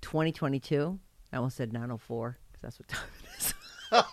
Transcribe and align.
2022. 0.00 0.98
I 1.32 1.36
almost 1.36 1.56
said 1.56 1.72
904 1.72 2.38
because 2.50 2.62
that's 2.62 2.78
what 2.78 2.88
time 2.88 3.08
it 3.22 3.38
is. 3.38 3.54
that 3.90 4.06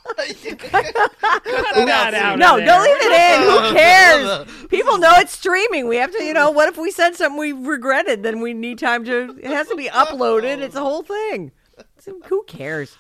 out 2.16 2.40
no, 2.40 2.58
of 2.58 2.66
don't 2.66 2.84
leave 2.84 2.98
it 3.00 3.12
in. 3.12 3.42
Who 3.42 3.74
cares? 3.78 4.48
People 4.70 4.98
know 4.98 5.14
it's 5.18 5.34
streaming. 5.34 5.88
We 5.88 5.98
have 5.98 6.12
to, 6.12 6.24
you 6.24 6.34
know, 6.34 6.50
what 6.50 6.68
if 6.68 6.78
we 6.78 6.90
said 6.92 7.16
something 7.16 7.40
we 7.40 7.54
regretted? 7.54 8.24
Then 8.24 8.42
we 8.42 8.54
need 8.54 8.80
time 8.80 9.06
to, 9.06 9.38
it 9.40 9.52
has 9.52 9.68
to 9.68 9.76
be 9.76 9.88
uploaded. 9.88 10.60
It's 10.60 10.76
a 10.76 10.82
whole 10.82 11.04
thing. 11.04 11.52
So 12.00 12.20
who 12.26 12.44
cares? 12.46 12.98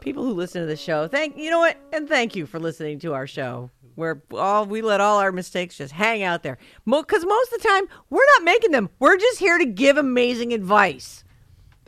People 0.00 0.24
who 0.24 0.32
listen 0.32 0.62
to 0.62 0.66
the 0.66 0.76
show, 0.76 1.08
thank, 1.08 1.36
you 1.36 1.50
know 1.50 1.58
what? 1.58 1.76
And 1.92 2.08
thank 2.08 2.34
you 2.36 2.46
for 2.46 2.58
listening 2.58 3.00
to 3.00 3.12
our 3.14 3.26
show. 3.26 3.70
Where 3.96 4.22
all 4.32 4.64
we 4.64 4.80
let 4.80 5.00
all 5.00 5.18
our 5.18 5.32
mistakes 5.32 5.76
just 5.76 5.92
hang 5.92 6.22
out 6.22 6.44
there. 6.44 6.56
Because 6.86 7.24
most 7.24 7.52
of 7.52 7.60
the 7.60 7.68
time, 7.68 7.88
we're 8.10 8.24
not 8.36 8.44
making 8.44 8.70
them. 8.70 8.88
We're 9.00 9.16
just 9.16 9.40
here 9.40 9.58
to 9.58 9.66
give 9.66 9.96
amazing 9.96 10.52
advice 10.52 11.24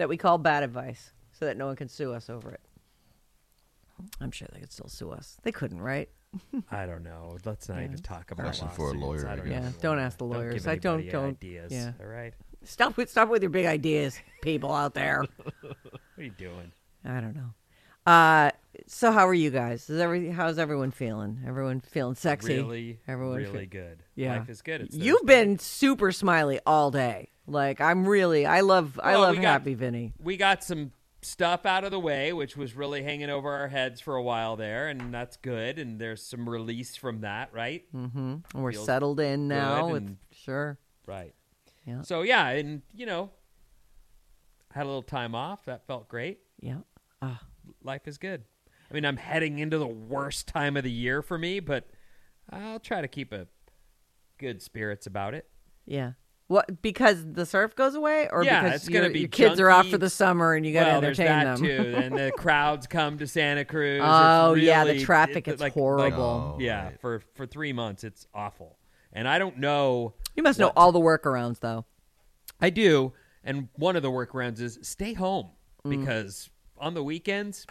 that 0.00 0.08
we 0.08 0.16
call 0.16 0.38
bad 0.38 0.62
advice 0.62 1.12
so 1.32 1.44
that 1.44 1.56
no 1.56 1.66
one 1.66 1.76
can 1.76 1.88
sue 1.88 2.12
us 2.14 2.30
over 2.30 2.50
it. 2.50 2.60
I'm 4.20 4.30
sure 4.30 4.48
they 4.52 4.60
could 4.60 4.72
still 4.72 4.88
sue 4.88 5.10
us. 5.10 5.36
They 5.42 5.52
couldn't, 5.52 5.80
right? 5.80 6.08
I 6.70 6.86
don't 6.86 7.02
know. 7.02 7.36
Let's 7.44 7.68
not 7.68 7.82
even 7.82 7.98
talk 7.98 8.30
about 8.30 8.44
Question 8.46 8.68
for 8.70 8.90
a 8.90 8.94
lawsuits. 8.94 9.24
lawyer, 9.24 9.28
I 9.28 9.32
I 9.32 9.36
don't 9.36 9.48
guess. 9.48 9.62
know. 9.62 9.68
Yeah, 9.68 9.74
don't 9.82 9.98
ask 9.98 10.18
the 10.18 10.24
lawyers. 10.24 10.54
give 10.54 10.68
I 10.68 10.76
don't- 10.76 10.94
anybody 11.00 11.12
don't- 11.12 11.28
ideas. 11.28 11.72
yeah. 11.72 11.92
All 12.00 12.06
right. 12.06 12.32
Stop 12.64 12.96
with 12.96 13.10
stop 13.10 13.28
with 13.28 13.42
your 13.42 13.50
big 13.50 13.66
ideas, 13.66 14.18
people 14.42 14.72
out 14.72 14.94
there. 14.94 15.24
What 15.62 15.76
are 16.18 16.22
you 16.22 16.30
doing? 16.30 16.72
I 17.04 17.20
don't 17.20 17.34
know. 17.34 17.50
Uh, 18.06 18.50
so 18.86 19.12
how 19.12 19.26
are 19.28 19.34
you 19.34 19.50
guys? 19.50 19.88
Is 19.90 20.00
every 20.00 20.30
how's 20.30 20.58
everyone 20.58 20.90
feeling? 20.90 21.40
Everyone 21.46 21.80
feeling 21.80 22.14
sexy? 22.14 22.56
Really, 22.56 23.00
Everyone 23.08 23.36
really 23.36 23.66
feel- 23.66 23.82
good. 23.82 24.02
Yeah, 24.14 24.38
Life 24.38 24.48
is 24.50 24.62
good. 24.62 24.82
It's 24.82 24.94
You've 24.94 25.20
Thursday. 25.20 25.44
been 25.44 25.58
super 25.58 26.12
smiley 26.12 26.60
all 26.66 26.90
day. 26.90 27.30
Like 27.46 27.80
I'm 27.80 28.06
really, 28.06 28.46
I 28.46 28.60
love, 28.60 28.98
I 29.02 29.16
love 29.16 29.34
got- 29.36 29.42
Happy 29.44 29.74
Vinnie. 29.74 30.12
We 30.22 30.36
got 30.36 30.62
some 30.62 30.92
stuff 31.22 31.66
out 31.66 31.84
of 31.84 31.90
the 31.90 31.98
way, 32.00 32.32
which 32.32 32.56
was 32.56 32.74
really 32.74 33.02
hanging 33.02 33.28
over 33.28 33.50
our 33.50 33.68
heads 33.68 34.00
for 34.00 34.14
a 34.16 34.22
while 34.22 34.56
there, 34.56 34.88
and 34.88 35.12
that's 35.12 35.36
good. 35.36 35.78
And 35.78 36.00
there's 36.00 36.22
some 36.22 36.48
release 36.48 36.96
from 36.96 37.20
that, 37.22 37.52
right? 37.52 37.84
Mm-hmm. 37.94 38.18
And 38.18 38.44
we're 38.54 38.72
Feels 38.72 38.86
settled 38.86 39.20
in 39.20 39.48
now. 39.48 39.88
With 39.88 40.02
and- 40.02 40.16
sure, 40.32 40.78
Right. 41.06 41.34
Yeah. 41.86 42.02
So 42.02 42.22
yeah, 42.22 42.48
and 42.48 42.82
you 42.94 43.06
know, 43.06 43.30
had 44.72 44.84
a 44.84 44.86
little 44.86 45.02
time 45.02 45.34
off. 45.34 45.64
That 45.64 45.86
felt 45.86 46.08
great. 46.08 46.40
yeah. 46.60 46.78
Ah, 47.22 47.40
Life 47.82 48.06
is 48.06 48.16
good. 48.18 48.44
I 48.90 48.94
mean, 48.94 49.04
I'm 49.04 49.16
heading 49.16 49.58
into 49.58 49.78
the 49.78 49.86
worst 49.86 50.46
time 50.48 50.76
of 50.76 50.84
the 50.84 50.90
year 50.90 51.20
for 51.22 51.36
me, 51.38 51.60
but 51.60 51.88
I'll 52.50 52.80
try 52.80 53.00
to 53.00 53.08
keep 53.08 53.32
a 53.32 53.46
good 54.38 54.62
spirits 54.62 55.06
about 55.06 55.34
it. 55.34 55.48
yeah. 55.86 56.12
What? 56.50 56.82
Because 56.82 57.24
the 57.32 57.46
surf 57.46 57.76
goes 57.76 57.94
away, 57.94 58.28
or 58.28 58.42
Yeah, 58.42 58.64
because 58.64 58.80
it's 58.80 58.88
gonna 58.88 59.04
your- 59.04 59.12
be 59.12 59.18
your 59.20 59.28
kids 59.28 59.60
are 59.60 59.70
off 59.70 59.86
for 59.88 59.98
the 59.98 60.10
summer 60.10 60.54
and 60.54 60.66
you 60.66 60.72
got 60.72 60.80
to 60.86 60.90
well, 60.90 61.00
there's 61.00 61.20
entertain 61.20 61.44
that 61.44 61.58
them? 61.58 61.94
too, 61.94 61.96
and 61.96 62.18
the 62.18 62.32
crowds 62.36 62.88
come 62.88 63.18
to 63.18 63.26
Santa 63.28 63.64
Cruz. 63.64 63.98
It's 63.98 64.04
Oh, 64.04 64.54
yeah, 64.54 64.82
the 64.84 64.94
really- 64.94 65.04
traffic 65.04 65.46
it- 65.46 65.54
is 65.54 65.60
like- 65.60 65.74
horrible. 65.74 66.54
like- 66.56 66.60
yeah, 66.64 66.84
right. 66.86 67.00
for 67.00 67.22
for 67.36 67.46
three 67.46 67.72
months, 67.72 68.02
it's 68.02 68.26
awful, 68.34 68.78
and 69.12 69.28
I 69.28 69.38
don't 69.38 69.58
know. 69.58 70.14
you 70.34 70.42
must 70.42 70.58
know 70.58 70.72
all 70.74 70.90
the 70.90 70.98
workarounds, 70.98 71.60
though. 71.60 71.84
I 72.60 72.70
do, 72.70 73.12
and 73.44 73.68
one 73.76 73.94
of 73.94 74.02
the 74.02 74.10
workarounds 74.10 74.60
is 74.60 74.76
stay 74.82 75.12
home 75.12 75.50
Mm. 75.86 76.00
because 76.00 76.50
on 76.78 76.94
the 76.94 77.04
weekends 77.04 77.64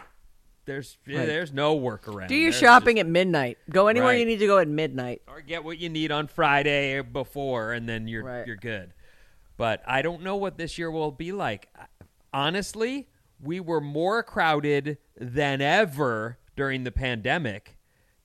there's 0.70 0.98
eh, 1.08 1.16
Right. 1.18 1.26
there's 1.26 1.52
no 1.52 1.78
workaround. 1.78 2.28
Do 2.28 2.34
your 2.36 2.50
There's 2.50 2.60
shopping 2.60 2.96
just- 2.96 3.06
at 3.06 3.10
midnight. 3.10 3.58
Go 3.68 3.88
anywhere 3.88 4.14
you 4.14 4.24
need 4.24 4.38
to 4.38 4.46
go 4.46 4.58
at 4.58 4.68
midnight. 4.68 5.22
or 5.26 5.40
get 5.40 5.64
what 5.64 5.78
you 5.78 5.88
need 5.88 6.12
on 6.12 6.26
Friday 6.28 6.94
or 6.94 7.02
before, 7.02 7.72
and 7.72 7.88
then 7.88 8.06
you're 8.08 8.24
Right. 8.24 8.46
you're 8.46 8.56
good. 8.56 8.92
But 9.56 9.82
I 9.86 10.00
don't 10.02 10.22
know 10.22 10.36
what 10.36 10.56
this 10.58 10.78
year 10.78 10.90
will 10.90 11.10
be 11.12 11.32
like. 11.32 11.68
Honestly, 12.32 13.08
we 13.42 13.58
were 13.60 13.80
more 13.80 14.22
crowded 14.22 14.98
than 15.16 15.60
ever 15.60 16.38
during 16.56 16.84
the 16.84 16.92
pandemic, 16.92 17.76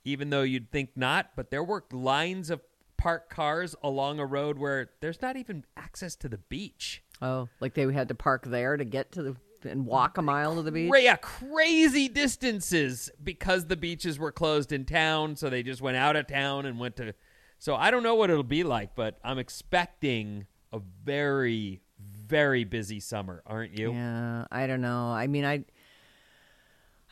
even 0.03 0.29
though 0.29 0.43
you'd 0.43 0.71
think 0.71 0.91
not. 0.95 1.31
But 1.35 1.49
there 1.51 1.63
were 1.63 1.83
lines 1.91 2.49
of 2.49 2.61
parked 2.97 3.29
cars 3.29 3.75
along 3.83 4.19
a 4.19 4.25
road 4.25 4.57
where 4.57 4.91
there's 5.01 5.21
not 5.21 5.35
even 5.35 5.65
access 5.75 6.15
to 6.17 6.29
the 6.29 6.37
beach. 6.37 7.01
Oh, 7.21 7.49
like 7.59 7.73
they 7.73 7.91
had 7.93 8.07
to 8.09 8.15
park 8.15 8.45
there 8.45 8.77
to 8.77 8.85
get 8.85 9.11
to 9.13 9.23
the 9.23 9.35
and 9.65 9.85
walk 9.85 10.17
a 10.17 10.21
mile 10.21 10.55
to 10.55 10.61
the 10.61 10.71
beach. 10.71 10.91
Yeah, 10.95 11.15
crazy 11.17 12.07
distances 12.07 13.09
because 13.23 13.65
the 13.65 13.75
beaches 13.75 14.19
were 14.19 14.31
closed 14.31 14.71
in 14.71 14.85
town, 14.85 15.35
so 15.35 15.49
they 15.49 15.63
just 15.63 15.81
went 15.81 15.97
out 15.97 16.15
of 16.15 16.27
town 16.27 16.65
and 16.65 16.79
went 16.79 16.95
to. 16.97 17.13
So 17.59 17.75
I 17.75 17.91
don't 17.91 18.03
know 18.03 18.15
what 18.15 18.29
it'll 18.29 18.43
be 18.43 18.63
like, 18.63 18.95
but 18.95 19.19
I'm 19.23 19.39
expecting 19.39 20.45
a 20.71 20.79
very, 21.03 21.81
very 21.99 22.63
busy 22.63 22.99
summer, 22.99 23.41
aren't 23.45 23.77
you? 23.77 23.93
Yeah, 23.93 24.45
I 24.51 24.67
don't 24.67 24.81
know. 24.81 25.07
I 25.07 25.27
mean, 25.27 25.45
I, 25.45 25.63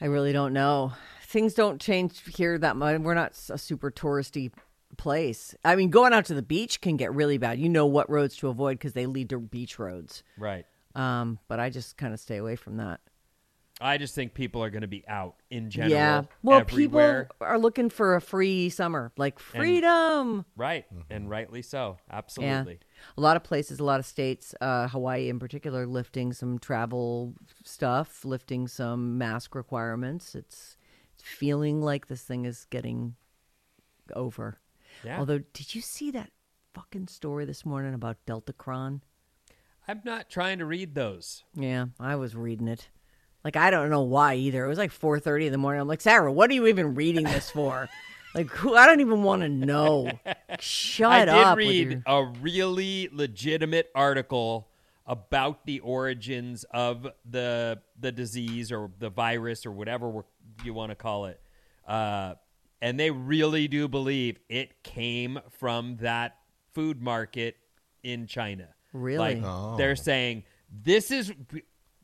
I 0.01 0.05
really 0.05 0.33
don't 0.33 0.53
know. 0.53 0.93
Things 1.23 1.53
don't 1.53 1.79
change 1.79 2.21
here 2.35 2.57
that 2.57 2.75
much. 2.75 2.99
We're 2.99 3.13
not 3.13 3.39
a 3.49 3.57
super 3.57 3.89
touristy 3.89 4.51
place. 4.97 5.55
I 5.63 5.75
mean, 5.75 5.89
going 5.89 6.13
out 6.13 6.25
to 6.25 6.33
the 6.33 6.41
beach 6.41 6.81
can 6.81 6.97
get 6.97 7.13
really 7.13 7.37
bad. 7.37 7.59
You 7.59 7.69
know 7.69 7.85
what 7.85 8.09
roads 8.09 8.35
to 8.37 8.49
avoid 8.49 8.73
because 8.77 8.93
they 8.93 9.05
lead 9.05 9.29
to 9.29 9.39
beach 9.39 9.79
roads. 9.79 10.23
Right. 10.37 10.65
Um, 10.95 11.39
but 11.47 11.59
I 11.59 11.69
just 11.69 11.97
kind 11.97 12.13
of 12.13 12.19
stay 12.19 12.37
away 12.37 12.55
from 12.55 12.77
that. 12.77 12.99
I 13.81 13.97
just 13.97 14.13
think 14.13 14.33
people 14.33 14.63
are 14.63 14.69
going 14.69 14.83
to 14.83 14.87
be 14.87 15.03
out 15.07 15.35
in 15.49 15.69
general. 15.69 15.91
yeah. 15.91 16.21
Well, 16.43 16.59
everywhere. 16.59 17.23
people 17.23 17.47
are 17.47 17.57
looking 17.57 17.89
for 17.89 18.15
a 18.15 18.21
free 18.21 18.69
summer, 18.69 19.11
like 19.17 19.39
freedom. 19.39 20.45
Right, 20.55 20.85
and 21.09 21.29
rightly 21.29 21.63
so. 21.63 21.97
Absolutely. 22.09 22.79
A 23.17 23.21
lot 23.21 23.35
of 23.35 23.43
places, 23.43 23.79
a 23.79 23.83
lot 23.83 23.99
of 23.99 24.05
states, 24.05 24.53
uh, 24.61 24.87
Hawaii 24.87 25.27
in 25.27 25.39
particular, 25.39 25.87
lifting 25.87 26.33
some 26.33 26.59
travel 26.59 27.33
stuff, 27.65 28.23
lifting 28.23 28.67
some 28.67 29.17
mask 29.17 29.55
requirements. 29.55 30.35
It's, 30.35 30.77
it's 31.15 31.23
feeling 31.23 31.81
like 31.81 32.07
this 32.07 32.21
thing 32.21 32.45
is 32.45 32.65
getting 32.69 33.15
over. 34.15 34.59
Yeah. 35.03 35.19
Although, 35.19 35.39
did 35.51 35.73
you 35.73 35.81
see 35.81 36.11
that 36.11 36.29
fucking 36.75 37.07
story 37.07 37.45
this 37.45 37.65
morning 37.65 37.95
about 37.95 38.17
Delta 38.27 38.53
Deltacron? 38.53 39.01
I'm 39.87 40.01
not 40.05 40.29
trying 40.29 40.59
to 40.59 40.65
read 40.65 40.95
those. 40.95 41.43
Yeah, 41.55 41.87
I 41.99 42.15
was 42.15 42.35
reading 42.35 42.67
it. 42.67 42.89
Like 43.43 43.55
I 43.57 43.69
don't 43.69 43.89
know 43.89 44.03
why 44.03 44.35
either. 44.35 44.63
It 44.63 44.67
was 44.69 44.77
like 44.77 44.91
4:30 44.91 45.47
in 45.47 45.51
the 45.51 45.57
morning. 45.57 45.81
I'm 45.81 45.87
like, 45.87 46.01
Sarah, 46.01 46.31
what 46.31 46.49
are 46.49 46.53
you 46.53 46.67
even 46.67 46.95
reading 46.95 47.23
this 47.25 47.49
for? 47.51 47.89
Like, 48.35 48.49
who? 48.49 48.73
I 48.73 48.87
don't 48.87 48.99
even 48.99 49.21
want 49.21 49.43
to 49.43 49.47
know. 49.47 50.09
Shut 50.59 51.11
up. 51.29 51.35
I 51.35 51.37
did 51.37 51.45
up. 51.45 51.55
read 51.59 51.91
your- 51.91 52.01
a 52.07 52.25
really 52.41 53.07
legitimate 53.11 53.91
article 53.93 54.69
about 55.05 55.67
the 55.67 55.81
origins 55.81 56.63
of 56.71 57.05
the 57.29 57.79
the 57.99 58.11
disease 58.11 58.71
or 58.71 58.89
the 58.97 59.11
virus 59.11 59.67
or 59.67 59.71
whatever 59.71 60.25
you 60.63 60.73
want 60.73 60.89
to 60.89 60.95
call 60.95 61.25
it, 61.25 61.39
uh, 61.87 62.33
and 62.81 62.99
they 62.99 63.11
really 63.11 63.67
do 63.67 63.87
believe 63.87 64.39
it 64.49 64.81
came 64.81 65.39
from 65.51 65.97
that 65.97 66.35
food 66.73 67.03
market 67.03 67.55
in 68.01 68.25
China. 68.25 68.69
Really? 68.93 69.41
Like 69.41 69.77
they're 69.77 69.91
oh. 69.91 69.95
saying 69.95 70.43
this 70.71 71.11
is 71.11 71.31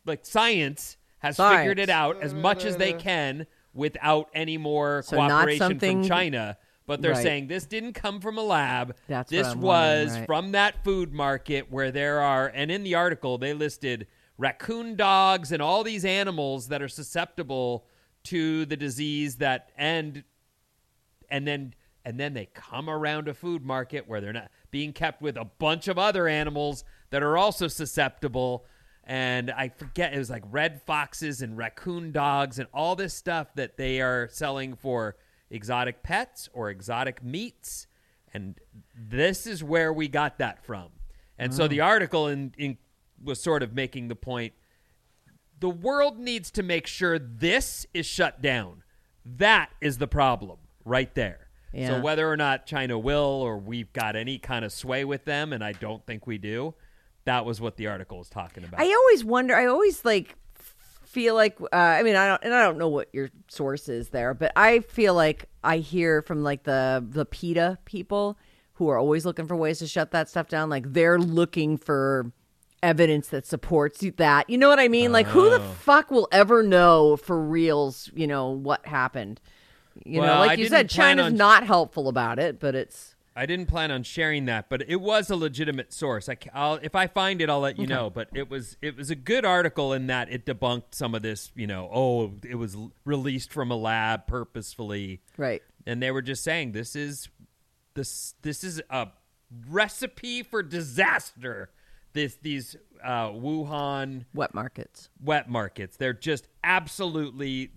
like 0.06 0.26
science 0.26 0.98
has 1.20 1.38
Science. 1.38 1.60
figured 1.60 1.80
it 1.80 1.90
out 1.90 2.22
as 2.22 2.34
much 2.34 2.66
as 2.66 2.78
they 2.78 2.94
can 2.94 3.46
without 3.74 4.30
any 4.34 4.58
more 4.58 5.04
So 5.04 5.18
cooperation 5.18 5.60
something- 5.60 6.02
from 6.02 6.10
China. 6.10 6.58
But 6.86 7.04
they're 7.04 7.12
Right. 7.12 7.22
saying 7.22 7.48
this 7.48 7.68
didn't 7.68 7.94
come 7.94 8.20
from 8.20 8.40
a 8.40 8.42
lab. 8.42 8.96
That's 9.08 9.30
this 9.30 9.56
was 9.56 10.12
right. 10.12 10.26
from 10.26 10.54
that 10.54 10.84
food 10.84 11.14
market 11.14 11.72
where 11.72 11.92
there 11.92 12.20
are, 12.20 12.48
and 12.48 12.72
in 12.72 12.82
the 12.84 12.96
article 12.96 13.38
they 13.38 13.54
listed 13.54 14.08
raccoon 14.40 14.96
dogs 14.96 15.52
and 15.52 15.62
all 15.62 15.84
these 15.84 16.04
animals 16.04 16.70
that 16.70 16.82
are 16.82 16.88
susceptible 16.88 17.86
to 18.24 18.66
the 18.66 18.76
disease 18.76 19.36
that 19.36 19.72
and 19.78 20.24
and 21.30 21.48
then 21.48 21.76
and 22.04 22.20
then 22.20 22.34
they 22.34 22.48
come 22.48 22.90
around 22.90 23.28
a 23.28 23.34
food 23.36 23.64
market 23.64 24.08
where 24.08 24.20
they're 24.20 24.34
not 24.34 24.50
being 24.72 24.94
kept 24.94 25.22
with 25.22 25.38
a 25.38 25.46
bunch 25.46 25.88
of 25.88 25.98
other 25.98 26.28
animals 26.28 26.84
that 27.10 27.24
are 27.24 27.38
also 27.38 27.68
susceptible 27.68 28.66
and 29.06 29.52
i 29.52 29.70
forget 29.70 30.14
it 30.14 30.18
was 30.18 30.30
like 30.30 30.44
red 30.52 30.82
foxes 30.84 31.42
and 31.42 31.58
raccoon 31.58 32.12
dogs 32.12 32.60
and 32.60 32.68
all 32.74 32.96
this 32.96 33.14
stuff 33.14 33.54
that 33.56 33.78
they 33.78 34.02
are 34.02 34.28
selling 34.32 34.76
for 34.76 35.16
exotic 35.50 36.04
pets 36.04 36.50
or 36.54 36.70
exotic 36.70 37.24
meats 37.24 37.88
and 38.34 38.60
this 38.96 39.48
is 39.48 39.64
where 39.64 39.92
we 39.92 40.08
got 40.08 40.38
that 40.38 40.64
from 40.64 40.90
and 41.38 41.54
so 41.54 41.66
mm. 41.66 41.70
the 41.70 41.82
article 41.82 42.28
in, 42.28 42.54
in 42.58 42.78
was 43.24 43.42
sort 43.42 43.64
of 43.64 43.74
making 43.74 44.08
the 44.08 44.16
point 44.16 44.54
the 45.60 45.70
world 45.70 46.18
needs 46.18 46.52
to 46.52 46.64
make 46.64 46.88
sure 46.88 47.20
this 47.20 47.86
is 47.94 48.06
shut 48.06 48.42
down. 48.42 48.84
That 49.26 49.70
is 49.82 49.98
the 49.98 50.08
problem 50.08 50.58
right 50.86 51.14
there. 51.16 51.49
Yeah. 51.74 51.88
So 51.90 52.02
whether 52.02 52.30
or 52.32 52.36
not 52.38 52.66
China 52.66 52.98
will 52.98 53.20
or 53.44 53.58
we've 53.58 53.92
got 53.94 54.16
any 54.16 54.40
kind 54.40 54.66
of 54.66 54.72
sway 54.72 55.06
with 55.06 55.26
them, 55.26 55.54
and 55.54 55.64
I 55.64 55.74
don't 55.74 56.06
think 56.06 56.26
we 56.26 56.38
do, 56.38 56.74
that 57.26 57.46
was 57.46 57.62
what 57.62 57.78
the 57.78 57.88
article 57.88 58.18
was 58.18 58.30
talking 58.30 58.64
about. 58.64 58.80
I 58.80 58.92
always 58.92 59.24
wonder. 59.24 59.56
I 59.56 59.68
always 59.68 60.04
like 60.04 60.36
feel 61.06 61.36
like. 61.36 61.60
Uh, 61.62 61.66
I 61.76 62.04
mean, 62.04 62.16
I 62.16 62.28
don't, 62.28 62.44
and 62.44 62.54
I 62.54 62.64
don't 62.64 62.78
know 62.78 62.90
what 62.90 63.10
your 63.14 63.30
source 63.50 63.88
is 63.90 64.10
there, 64.10 64.34
but 64.34 64.52
I 64.56 64.80
feel 64.80 65.14
like 65.14 65.46
I 65.64 65.78
hear 65.78 66.22
from 66.22 66.44
like 66.44 66.64
the 66.64 67.06
the 67.08 67.26
PETA 67.26 67.78
people 67.86 68.38
who 68.74 68.90
are 68.90 68.98
always 68.98 69.26
looking 69.26 69.46
for 69.46 69.56
ways 69.56 69.80
to 69.80 69.88
shut 69.88 70.12
that 70.12 70.30
stuff 70.30 70.48
down. 70.48 70.70
Like 70.70 70.94
they're 70.94 71.20
looking 71.20 71.78
for 71.78 72.32
evidence 72.82 73.28
that 73.28 73.46
supports 73.46 74.04
that. 74.18 74.50
You 74.50 74.58
know 74.58 74.70
what 74.70 74.80
I 74.80 74.88
mean? 74.88 75.12
Like 75.12 75.28
who 75.28 75.48
Oh. 75.48 75.50
the 75.50 75.60
fuck 75.60 76.10
will 76.12 76.30
ever 76.32 76.64
know 76.64 77.18
for 77.18 77.40
reals? 77.40 78.10
You 78.16 78.26
know 78.26 78.50
what 78.52 78.86
happened? 78.88 79.42
You 80.06 80.22
know, 80.22 80.28
Well, 80.28 80.40
like 80.40 80.52
I 80.52 80.62
you 80.62 80.68
said, 80.68 80.90
China's 80.90 81.28
on- 81.28 81.36
not 81.38 81.66
helpful 81.66 82.08
about 82.08 82.40
it, 82.40 82.60
but 82.60 82.76
it's 82.76 83.16
I 83.36 83.46
didn't 83.46 83.68
plan 83.68 83.90
on 83.90 84.04
sharing 84.04 84.46
that, 84.46 84.70
but 84.70 84.84
it 84.90 84.98
was 85.00 85.30
a 85.30 85.36
legitimate 85.36 85.94
source. 85.94 86.28
I, 86.28 86.38
will 86.54 86.80
if 86.82 86.94
I 86.94 87.08
find 87.08 87.42
it, 87.42 87.50
I'll 87.50 87.62
let 87.62 87.80
you 87.80 87.88
know. 87.88 88.10
But 88.10 88.30
it 88.34 88.50
was 88.50 88.76
it 88.82 88.98
was 88.98 89.10
a 89.12 89.16
good 89.16 89.46
article 89.46 89.94
in 89.94 90.08
that 90.08 90.30
it 90.30 90.46
debunked 90.46 90.94
some 90.96 91.16
of 91.16 91.22
this. 91.22 91.52
You 91.56 91.68
know, 91.68 91.90
oh, 91.94 92.34
it 92.44 92.56
was 92.56 92.76
l- 92.76 92.92
released 93.06 93.54
from 93.54 93.72
a 93.72 93.78
lab 93.78 94.28
purposefully. 94.28 95.22
right. 95.38 95.62
and 95.86 96.02
they 96.04 96.12
were 96.12 96.22
just 96.22 96.44
saying 96.44 96.74
this 96.74 96.96
is 96.98 97.30
this 97.94 98.34
this 98.42 98.64
is 98.64 98.82
a 98.90 99.08
recipe 99.70 100.44
for 100.44 100.62
disaster. 100.62 101.70
This 102.14 102.36
these 102.42 102.76
uh, 103.04 103.30
Wuhan 103.30 104.26
Wet 104.34 104.54
markets. 104.54 105.10
wet 105.24 105.50
markets, 105.50 105.96
they're 105.96 106.12
just 106.14 106.48
absolutely. 106.64 107.72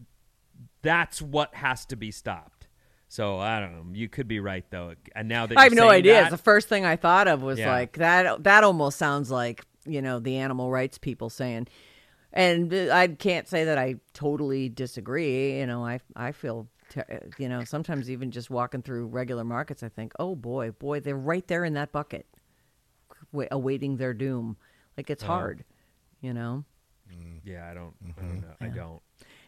That's 0.83 1.23
what 1.23 1.55
has 1.55 1.87
to 1.87 1.97
be 1.97 2.11
stopped. 2.11 2.67
So 3.09 3.39
I 3.39 3.61
don't 3.61 3.73
know. 3.73 3.85
You 3.93 4.09
could 4.09 4.27
be 4.29 4.41
right 4.41 4.65
though. 4.71 4.95
And 5.15 5.29
now 5.29 5.47
that 5.47 5.59
I 5.59 5.65
have 5.65 5.73
no 5.75 5.83
saying 5.83 5.93
idea. 5.93 6.13
that- 6.15 6.31
the 6.31 6.39
first 6.39 6.69
thing 6.69 6.85
I 6.85 6.97
thought 6.97 7.29
of 7.29 7.43
was 7.43 7.59
Yeah. 7.59 7.71
like 7.71 7.95
that. 7.99 8.43
That 8.45 8.65
almost 8.65 8.99
sounds 8.99 9.31
like 9.31 9.65
you 9.87 10.01
know 10.01 10.19
the 10.21 10.37
animal 10.39 10.71
rights 10.71 10.97
people 10.99 11.29
saying, 11.29 11.67
and 12.33 12.73
uh, 12.73 12.89
I 12.93 13.09
can't 13.09 13.47
say 13.49 13.65
that 13.65 13.77
I 13.79 13.97
totally 14.15 14.69
disagree. 14.69 15.59
You 15.59 15.67
know, 15.67 15.85
I 15.85 16.01
I 16.17 16.33
feel 16.33 16.69
you 17.39 17.49
know 17.49 17.65
sometimes 17.65 18.11
even 18.11 18.31
just 18.31 18.49
walking 18.51 18.81
through 18.83 19.07
regular 19.09 19.45
markets, 19.45 19.83
I 19.83 19.89
think, 19.89 20.13
oh 20.19 20.35
boy, 20.35 20.71
boy, 20.73 21.01
they're 21.01 21.17
right 21.17 21.47
there 21.49 21.65
in 21.65 21.75
that 21.75 21.93
bucket, 21.93 22.27
awaiting 23.51 23.97
their 23.97 24.15
doom. 24.15 24.57
Like 24.97 25.11
it's 25.11 25.23
hard, 25.23 25.65
you 26.21 26.33
know. 26.35 26.65
yeah, 27.45 27.69
I 27.71 27.75
don't. 27.75 27.95
I 28.19 28.21
don't 28.23 28.41
know. 28.41 28.55
I 28.61 28.67
don't. 28.69 29.03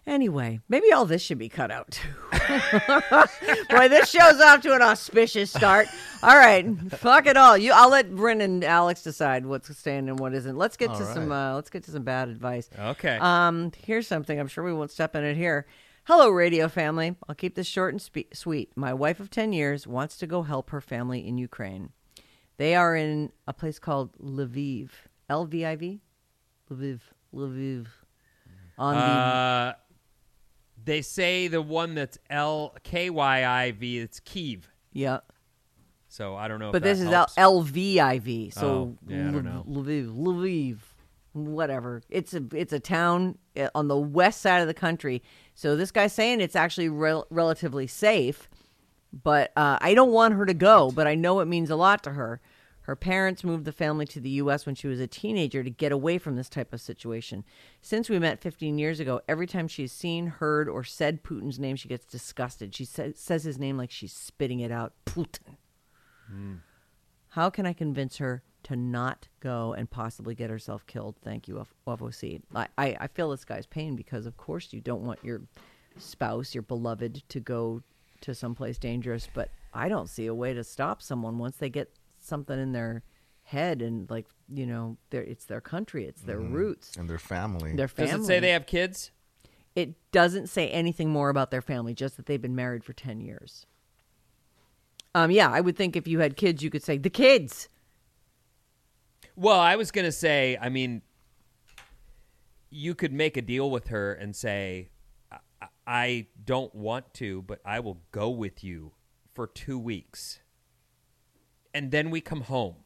Anyway, 0.07 0.61
maybe 0.69 0.93
all 0.93 1.07
this 1.07 1.23
should 1.23 1.39
be 1.39 1.49
cut 1.49 1.71
out 1.71 1.91
too. 1.91 2.09
Boy, 3.71 3.89
this 3.89 4.11
show's 4.11 4.39
off 4.41 4.61
to 4.63 4.75
an 4.75 4.83
auspicious 4.83 5.51
start. 5.51 5.87
All 6.23 6.37
right, 6.37 6.67
fuck 6.93 7.27
it 7.27 7.37
all. 7.39 7.57
You, 7.57 7.73
I'll 7.75 7.89
let 7.89 8.15
Bryn 8.15 8.41
and 8.43 8.63
Alex 8.65 9.03
decide 9.03 9.47
what's 9.47 9.75
staying 9.77 10.09
and 10.11 10.19
what 10.19 10.35
isn't. 10.35 10.57
Let's 10.59 10.77
get 10.77 10.91
to 10.95 11.05
some. 11.15 11.33
Uh, 11.33 11.55
let's 11.55 11.71
get 11.71 11.85
to 11.85 11.91
some 11.91 12.03
bad 12.03 12.29
advice. 12.29 12.69
Okay. 12.79 13.17
Um, 13.21 13.73
here's 13.85 14.07
something. 14.07 14.39
I'm 14.39 14.47
sure 14.49 14.63
we 14.63 14.75
won't 14.75 14.91
step 14.91 15.17
in 15.17 15.25
it 15.25 15.37
here. 15.37 15.67
Hello, 16.05 16.29
radio 16.29 16.69
family. 16.69 17.17
I'll 17.27 17.35
keep 17.35 17.55
this 17.55 17.67
short 17.67 17.95
and 17.95 18.03
spe- 18.03 18.35
sweet. 18.35 18.71
My 18.77 18.93
wife 18.93 19.21
of 19.21 19.31
10 19.31 19.55
years 19.55 19.87
wants 19.87 20.19
to 20.19 20.27
go 20.27 20.43
help 20.43 20.69
her 20.69 20.83
family 20.83 21.27
in 21.27 21.39
Ukraine. 21.39 21.91
They 22.59 22.75
are 22.75 22.95
in 22.95 23.33
a 23.49 23.55
place 23.55 23.79
called 23.79 24.13
Lviv. 24.19 24.91
L 25.31 25.47
V 25.47 25.65
I 25.65 25.77
V? 25.77 26.03
Lviv. 26.71 27.01
Lviv. 27.35 27.87
On 28.77 28.95
the 28.95 29.01
Uh, 29.01 29.73
they 30.85 31.03
say 31.03 31.49
the 31.49 31.63
one 31.63 31.95
that's 31.95 32.19
L 32.31 32.75
K 32.83 33.11
Y 33.11 33.47
I 33.47 33.73
V. 33.73 33.99
It's 33.99 34.21
Kiev. 34.21 34.69
yeah. 34.93 35.19
So 36.09 36.37
I 36.37 36.47
don't 36.47 36.61
know. 36.61 36.71
But 36.71 36.85
this 36.85 37.01
is 37.01 37.09
helps. 37.09 37.35
L 37.37 37.63
V 37.63 37.99
I 37.99 38.21
V. 38.21 38.51
So 38.51 38.67
Oh, 38.69 38.99
yeah, 39.09 39.29
I 39.29 39.33
don't 39.33 39.45
know. 39.45 39.65
Lviv, 39.69 40.15
Lviv, 40.17 40.79
whatever. 41.33 42.03
It's 42.09 42.35
a 42.35 42.43
it's 42.55 42.73
a 42.73 42.79
town 42.79 43.37
uh, 43.57 43.69
on 43.75 43.89
the 43.89 43.97
west 43.99 44.41
side 44.41 44.61
of 44.61 44.69
the 44.69 44.75
country. 44.75 45.23
So 45.57 45.75
this 45.75 45.91
guy's 45.91 46.13
saying 46.13 46.41
it's 46.41 46.55
actually 46.55 46.89
rel- 46.89 47.27
relatively 47.31 47.89
safe, 47.89 48.49
but 49.13 49.53
uh, 49.57 49.79
I 49.81 49.95
don't 49.95 50.13
want 50.13 50.35
her 50.35 50.47
to 50.47 50.55
go. 50.55 50.93
But 50.93 51.09
I 51.09 51.17
know 51.17 51.41
it 51.41 51.47
means 51.47 51.69
a 51.71 51.77
lot 51.77 52.05
to 52.05 52.13
her. 52.13 52.41
Her 52.85 52.97
parents 52.97 53.43
moved 53.43 53.65
the 53.65 53.73
family 53.73 54.05
to 54.09 54.21
the 54.21 54.29
U.S. 54.31 54.67
when 54.67 54.75
she 54.75 54.87
was 54.87 55.01
a 55.01 55.07
teenager 55.07 55.65
to 55.65 55.71
get 55.71 55.91
away 55.91 56.19
from 56.19 56.37
this 56.37 56.51
type 56.51 56.75
of 56.75 56.83
situation. 56.83 57.43
Since 57.81 58.11
we 58.11 58.19
met 58.19 58.43
15 58.43 58.77
years 58.77 59.01
ago, 59.01 59.23
every 59.27 59.47
time 59.47 59.69
she's 59.69 59.91
seen, 59.91 60.27
heard, 60.27 60.69
or 60.69 60.85
said 60.85 61.25
Putin's 61.25 61.59
name, 61.59 61.77
she 61.77 61.89
gets 61.89 62.05
disgusted. 62.05 62.75
She 62.75 62.85
sa- 62.85 63.09
says 63.15 63.45
his 63.45 63.59
name 63.59 63.79
like 63.79 63.91
she's 63.91 64.13
spitting 64.13 64.61
it 64.61 64.71
out. 64.71 64.93
Putin. 65.07 65.57
Hmm. 66.29 66.57
How 67.31 67.49
can 67.49 67.65
I 67.65 67.73
convince 67.73 68.19
her 68.19 68.43
to 68.65 68.77
not 68.77 69.29
go 69.41 69.73
and 69.73 69.91
possibly 69.91 70.35
get 70.35 70.51
herself 70.51 70.87
killed? 70.87 71.17
Thank 71.25 71.49
you, 71.49 71.61
F- 71.61 71.75
I, 72.55 72.69
I, 72.77 72.97
I 73.01 73.07
feel 73.07 73.31
this 73.31 73.47
guy's 73.47 73.67
pain 73.67 73.97
because, 73.97 74.27
of 74.27 74.37
course, 74.37 74.75
you 74.75 74.83
don't 74.83 75.07
want 75.07 75.25
your 75.25 75.41
spouse, 75.97 76.55
your 76.55 76.63
beloved, 76.63 77.23
to 77.31 77.41
go 77.41 77.83
to 78.21 78.35
someplace 78.35 78.77
dangerous. 78.77 79.27
But 79.33 79.49
I 79.73 79.89
don't 79.89 80.11
see 80.11 80.27
a 80.27 80.35
way 80.35 80.53
to 80.53 80.63
stop 80.63 81.01
someone 81.01 81.39
once 81.39 81.57
they 81.57 81.71
get 81.71 81.91
something 82.27 82.59
in 82.59 82.73
their 82.73 83.03
head 83.43 83.83
and, 83.83 84.09
like, 84.11 84.27
you 84.49 84.67
know, 84.67 84.97
their, 85.11 85.23
it's 85.23 85.45
their 85.45 85.61
country, 85.61 86.07
it's 86.07 86.23
their 86.23 86.41
roots, 86.41 86.97
and 86.97 87.09
their 87.09 87.19
family. 87.19 87.75
their 87.75 87.89
family. 87.89 88.13
Does 88.13 88.21
it 88.21 88.27
say 88.27 88.41
they 88.41 88.51
have 88.51 88.67
kids? 88.67 89.11
It 89.75 89.95
doesn't 90.13 90.49
say 90.49 90.69
anything 90.71 91.11
more 91.11 91.31
about 91.31 91.51
their 91.51 91.63
family, 91.63 91.95
just 91.95 92.17
that 92.17 92.27
they've 92.27 92.41
been 92.41 92.55
married 92.55 92.85
for 92.85 92.93
10 92.93 93.21
years. 93.21 93.67
Um, 95.15 95.31
yeah, 95.31 95.51
I 95.51 95.61
would 95.61 95.77
think 95.77 95.97
if 95.97 96.09
you 96.09 96.21
had 96.21 96.37
kids, 96.37 96.63
you 96.63 96.71
could 96.71 96.83
say 96.83 96.99
the 96.99 97.11
kids. 97.11 97.69
Well, 99.37 99.59
I 99.59 99.77
was 99.77 99.91
going 99.91 100.05
to 100.05 100.13
say, 100.13 100.57
I 100.61 100.69
mean, 100.69 101.03
you 102.71 102.95
could 102.95 103.13
make 103.13 103.37
a 103.37 103.43
deal 103.43 103.71
with 103.71 103.89
her 103.89 104.13
and 104.13 104.35
say, 104.35 104.91
I, 105.31 105.69
I 105.87 106.27
don't 106.45 106.75
want 106.75 107.15
to, 107.15 107.43
but 107.43 107.61
I 107.65 107.81
will 107.81 108.01
go 108.11 108.31
with 108.31 108.63
you 108.65 108.93
for 109.35 109.47
two 109.47 109.79
weeks. 109.79 110.41
And 111.75 111.91
then 111.91 112.11
we 112.11 112.21
come 112.21 112.43
home. 112.43 112.77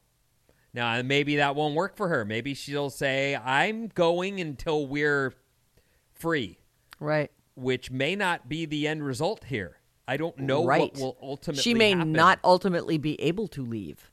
Now, 0.74 1.00
maybe 1.02 1.36
that 1.36 1.54
won't 1.54 1.74
work 1.74 1.96
for 1.96 2.08
her. 2.08 2.24
Maybe 2.24 2.54
she'll 2.54 2.90
say, 2.90 3.36
I'm 3.36 3.88
going 3.88 4.40
until 4.40 4.86
we're 4.86 5.34
free, 6.14 6.58
Right. 7.00 7.30
which 7.54 7.90
may 7.90 8.16
not 8.16 8.48
be 8.48 8.64
the 8.66 8.88
end 8.88 9.04
result 9.04 9.44
here. 9.44 9.76
I 10.06 10.16
don't 10.16 10.38
know 10.38 10.64
right. 10.64 10.80
what 10.80 10.94
will 10.96 11.18
ultimately 11.22 11.62
She 11.62 11.74
may 11.74 11.90
happen. 11.90 12.12
not 12.12 12.38
ultimately 12.42 12.96
be 12.98 13.20
able 13.20 13.46
to 13.48 13.62
leave. 13.64 14.10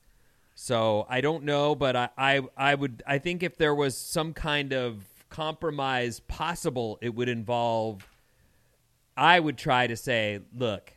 So 0.55 1.05
I 1.09 1.21
don't 1.21 1.43
know, 1.43 1.73
but 1.75 1.95
I, 1.95 2.09
I 2.17 2.41
I 2.55 2.75
would 2.75 3.03
I 3.05 3.17
think 3.17 3.43
if 3.43 3.57
there 3.57 3.75
was 3.75 3.97
some 3.97 4.33
kind 4.33 4.73
of 4.73 5.03
compromise 5.29 6.21
possible, 6.21 6.97
it 7.01 7.13
would 7.15 7.27
involve. 7.29 8.07
I 9.17 9.39
would 9.39 9.57
try 9.57 9.87
to 9.87 9.95
say, 9.97 10.39
look, 10.57 10.93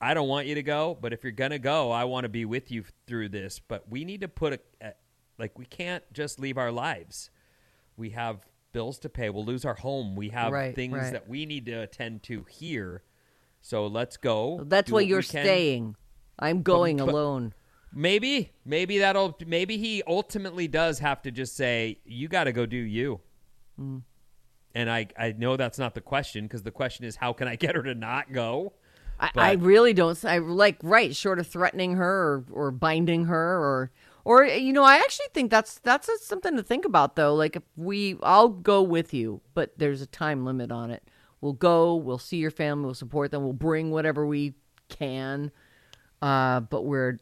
I 0.00 0.14
don't 0.14 0.28
want 0.28 0.46
you 0.46 0.54
to 0.56 0.62
go, 0.62 0.96
but 1.00 1.12
if 1.12 1.22
you're 1.22 1.32
gonna 1.32 1.58
go, 1.58 1.90
I 1.90 2.04
want 2.04 2.24
to 2.24 2.28
be 2.28 2.44
with 2.44 2.70
you 2.70 2.84
through 3.06 3.30
this. 3.30 3.58
But 3.60 3.88
we 3.88 4.04
need 4.04 4.20
to 4.20 4.28
put 4.28 4.52
a, 4.54 4.60
a 4.80 4.92
like 5.38 5.58
we 5.58 5.64
can't 5.66 6.02
just 6.12 6.38
leave 6.38 6.58
our 6.58 6.70
lives. 6.72 7.30
We 7.96 8.10
have 8.10 8.40
bills 8.72 8.98
to 9.00 9.08
pay. 9.08 9.30
We'll 9.30 9.44
lose 9.44 9.64
our 9.64 9.74
home. 9.74 10.16
We 10.16 10.28
have 10.30 10.52
Right, 10.52 10.74
things 10.74 10.94
right. 10.94 11.12
that 11.12 11.28
we 11.28 11.46
need 11.46 11.66
to 11.66 11.72
attend 11.82 12.22
to 12.24 12.44
here. 12.50 13.02
So 13.62 13.86
let's 13.86 14.16
go. 14.18 14.60
That's 14.66 14.90
why 14.90 14.96
what 14.96 15.06
you're 15.06 15.22
staying. 15.22 15.96
I'm 16.38 16.62
going 16.62 16.98
but- 16.98 17.08
alone. 17.08 17.54
Maybe, 17.94 18.52
maybe 18.66 18.98
that'll. 18.98 19.38
Maybe 19.46 19.78
he 19.78 20.02
ultimately 20.06 20.68
does 20.68 20.98
have 20.98 21.22
to 21.22 21.30
just 21.30 21.56
say, 21.56 22.00
"You 22.04 22.28
got 22.28 22.44
to 22.44 22.52
go 22.52 22.66
do 22.66 22.76
you." 22.76 23.20
Mm. 23.80 24.02
And 24.74 24.90
I, 24.90 25.06
I 25.18 25.32
know 25.32 25.56
that's 25.56 25.78
not 25.78 25.94
the 25.94 26.02
question 26.02 26.44
because 26.44 26.62
the 26.62 26.70
question 26.70 27.06
is, 27.06 27.16
how 27.16 27.32
can 27.32 27.48
I 27.48 27.56
get 27.64 27.74
her 27.74 27.82
to 27.82 27.94
not 27.94 28.32
go? 28.32 28.74
I, 29.18 29.30
I 29.34 29.52
really 29.52 29.92
don't. 29.92 30.22
I 30.24 30.38
like 30.38 30.78
right, 30.82 31.14
short 31.14 31.38
of 31.38 31.46
threatening 31.46 31.96
her 31.96 32.34
or, 32.34 32.44
or 32.50 32.70
binding 32.70 33.26
her 33.26 33.58
or 33.58 33.90
or 34.24 34.44
you 34.44 34.72
know, 34.72 34.82
I 34.82 34.96
actually 34.96 35.26
think 35.32 35.50
that's 35.50 35.78
that's 35.78 36.08
a, 36.08 36.18
something 36.18 36.56
to 36.56 36.62
think 36.62 36.84
about 36.84 37.16
though. 37.16 37.34
Like 37.34 37.56
if 37.56 37.62
we, 37.76 38.18
I'll 38.22 38.48
go 38.48 38.82
with 38.82 39.14
you, 39.14 39.40
but 39.54 39.78
there's 39.78 40.02
a 40.02 40.06
time 40.06 40.44
limit 40.44 40.72
on 40.72 40.90
it. 40.90 41.02
We'll 41.40 41.52
go. 41.52 41.94
We'll 41.94 42.18
see 42.18 42.38
your 42.38 42.50
family. 42.50 42.86
We'll 42.86 42.94
support 42.94 43.30
them. 43.30 43.44
We'll 43.44 43.52
bring 43.52 43.90
whatever 43.90 44.26
we 44.26 44.54
can. 44.88 45.52
Uh, 46.20 46.60
but 46.60 46.84
we're, 46.84 47.20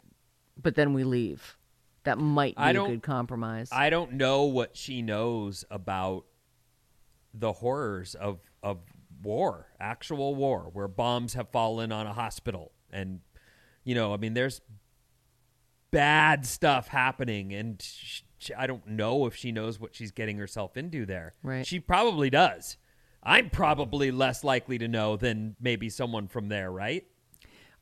but 0.61 0.77
then 0.77 0.95
we 0.95 1.05
leave. 1.05 1.59
That 2.05 2.19
might 2.19 2.55
be 2.57 2.63
I 2.63 2.71
a 2.71 2.73
don't- 2.73 2.91
good 2.91 3.03
compromise. 3.03 3.69
I 3.71 3.91
don't 3.91 4.13
know 4.15 4.45
what 4.45 4.77
she 4.77 5.03
knows 5.03 5.65
about 5.71 6.25
the 7.35 7.53
horrors 7.53 8.15
of 8.15 8.39
of 8.63 8.79
war, 9.25 9.69
actual 9.81 10.35
war, 10.35 10.71
where 10.73 10.89
bombs 10.89 11.35
have 11.35 11.49
fallen 11.49 11.91
on 11.91 12.07
a 12.07 12.13
hospital, 12.13 12.73
and 12.93 13.21
you 13.83 13.95
know, 13.95 14.15
I 14.15 14.17
mean, 14.17 14.35
there's 14.35 14.61
bad 15.91 16.47
stuff 16.47 16.89
happening, 16.89 17.53
and 17.53 17.81
sh 17.83 18.23
sh 18.39 18.51
I 18.57 18.67
don't 18.67 18.87
know 18.87 19.27
if 19.27 19.35
she 19.35 19.53
knows 19.53 19.81
what 19.81 19.95
she's 19.95 20.11
getting 20.11 20.39
herself 20.39 20.77
into 20.77 21.07
there. 21.07 21.35
Right. 21.43 21.67
She 21.67 21.81
probably 21.81 22.31
does. 22.31 22.77
I'm 23.23 23.49
probably 23.51 24.11
less 24.11 24.45
likely 24.45 24.79
to 24.79 24.89
know 24.89 25.17
than 25.17 25.57
maybe 25.61 25.89
someone 25.89 26.29
from 26.29 26.49
there, 26.49 26.71
right? 26.71 27.05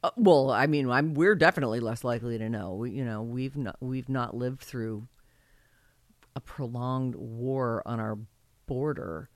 Uh, 0.05 0.11
well, 0.17 0.51
I 0.51 0.67
mean, 0.67 0.89
I'm 0.91 1.15
we're 1.15 1.35
definitely 1.35 1.81
less 1.81 2.05
likely 2.05 2.39
to 2.39 2.49
know. 2.49 2.75
We, 2.75 2.91
you 2.93 3.05
know, 3.05 3.23
we've 3.23 3.57
not 3.57 3.77
we've 3.81 4.09
not 4.09 4.37
lived 4.37 4.61
through 4.61 5.09
a 6.35 6.41
prolonged 6.41 7.15
war 7.15 7.83
on 7.87 8.01
our 8.01 8.19
border, 8.67 9.31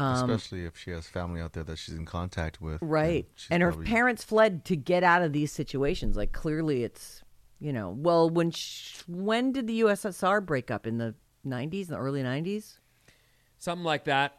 Um, 0.00 0.30
Especially 0.30 0.64
if 0.64 0.78
she 0.78 0.90
has 0.92 1.06
family 1.06 1.40
out 1.42 1.52
there 1.52 1.64
that 1.64 1.76
she's 1.78 1.94
in 1.94 2.06
contact 2.06 2.60
with. 2.60 2.78
right? 2.80 3.26
she's 3.34 3.48
And 3.50 3.62
her 3.62 3.70
probably- 3.70 3.86
parents 3.86 4.24
fled 4.24 4.64
to 4.66 4.76
get 4.76 5.02
out 5.02 5.20
of 5.22 5.32
these 5.34 5.52
situations. 5.52 6.16
Like 6.16 6.32
clearly, 6.32 6.84
it's 6.84 7.22
you 7.58 7.72
know, 7.74 7.90
well, 7.90 8.30
when 8.30 8.50
sh- 8.50 9.02
when 9.06 9.52
did 9.52 9.66
the 9.66 9.80
USSR 9.80 10.40
break 10.44 10.70
up 10.70 10.86
in 10.86 10.96
the 10.96 11.14
90s, 11.46 11.88
in 11.88 11.92
the 11.94 11.98
early 11.98 12.22
90s, 12.22 12.78
Something 13.58 13.84
like 13.84 14.04
that. 14.04 14.38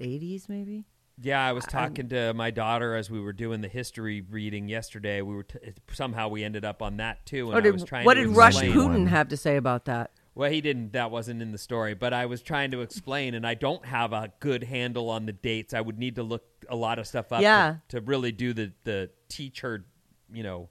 80s 0.00 0.48
maybe? 0.48 0.86
Yeah, 1.20 1.44
I 1.46 1.52
was 1.52 1.64
talking 1.64 2.08
to 2.10 2.32
my 2.34 2.50
daughter 2.50 2.94
as 2.94 3.10
we 3.10 3.20
were 3.20 3.32
doing 3.32 3.60
the 3.62 3.68
history 3.68 4.20
reading 4.22 4.68
yesterday. 4.68 5.22
We 5.22 5.34
were 5.34 5.42
t- 5.44 5.58
somehow 5.92 6.28
we 6.28 6.44
ended 6.44 6.64
up 6.64 6.82
on 6.82 6.96
that 6.98 7.24
too, 7.26 7.50
and 7.52 7.64
Or 7.64 7.68
I 7.68 7.70
was 7.70 7.84
trying 7.84 8.04
what 8.04 8.14
to 8.14 8.24
did 8.26 8.36
Rush. 8.36 8.56
Putin 8.56 9.08
have 9.08 9.28
to 9.28 9.36
say 9.36 9.56
about 9.56 9.86
that? 9.86 10.10
Well, 10.36 10.50
he 10.50 10.60
didn't. 10.60 10.92
That 10.92 11.10
wasn't 11.10 11.40
in 11.40 11.50
the 11.50 11.58
story, 11.58 11.94
but 11.94 12.12
I 12.12 12.26
was 12.26 12.42
trying 12.42 12.70
to 12.72 12.82
explain, 12.82 13.32
and 13.32 13.46
I 13.46 13.54
don't 13.54 13.86
have 13.86 14.12
a 14.12 14.30
good 14.38 14.62
handle 14.64 15.08
on 15.08 15.24
the 15.24 15.32
dates. 15.32 15.72
I 15.72 15.80
would 15.80 15.98
need 15.98 16.16
to 16.16 16.22
look 16.22 16.44
a 16.68 16.76
lot 16.76 16.98
of 16.98 17.06
stuff 17.06 17.32
up 17.32 17.40
Yeah. 17.40 17.76
to, 17.88 18.00
to 18.00 18.06
really 18.06 18.32
do 18.32 18.52
the 18.52 18.72
the 18.84 19.10
teach 19.30 19.62
her, 19.62 19.86
you 20.30 20.42
know, 20.42 20.68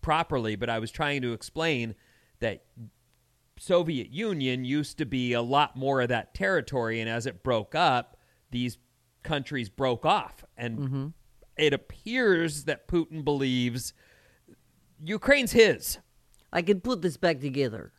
properly. 0.00 0.56
But 0.56 0.70
I 0.70 0.78
was 0.78 0.90
trying 0.90 1.20
to 1.22 1.34
explain 1.34 1.94
that 2.40 2.64
Soviet 3.58 4.08
Union 4.08 4.64
used 4.64 4.96
to 4.96 5.04
be 5.04 5.34
a 5.34 5.42
lot 5.42 5.76
more 5.76 6.00
of 6.00 6.08
that 6.08 6.32
territory, 6.32 6.98
and 6.98 7.10
as 7.10 7.26
it 7.26 7.42
broke 7.42 7.74
up, 7.74 8.16
these 8.50 8.78
countries 9.22 9.68
broke 9.68 10.06
off, 10.06 10.42
and 10.56 10.78
mm-hmm. 10.78 11.06
it 11.58 11.74
appears 11.74 12.64
that 12.64 12.88
Putin 12.88 13.22
believes 13.22 13.92
Ukraine's 15.04 15.52
his 15.52 15.98
I 16.50 16.62
can 16.62 16.80
put 16.80 17.02
this 17.02 17.18
back 17.18 17.40
together. 17.40 17.92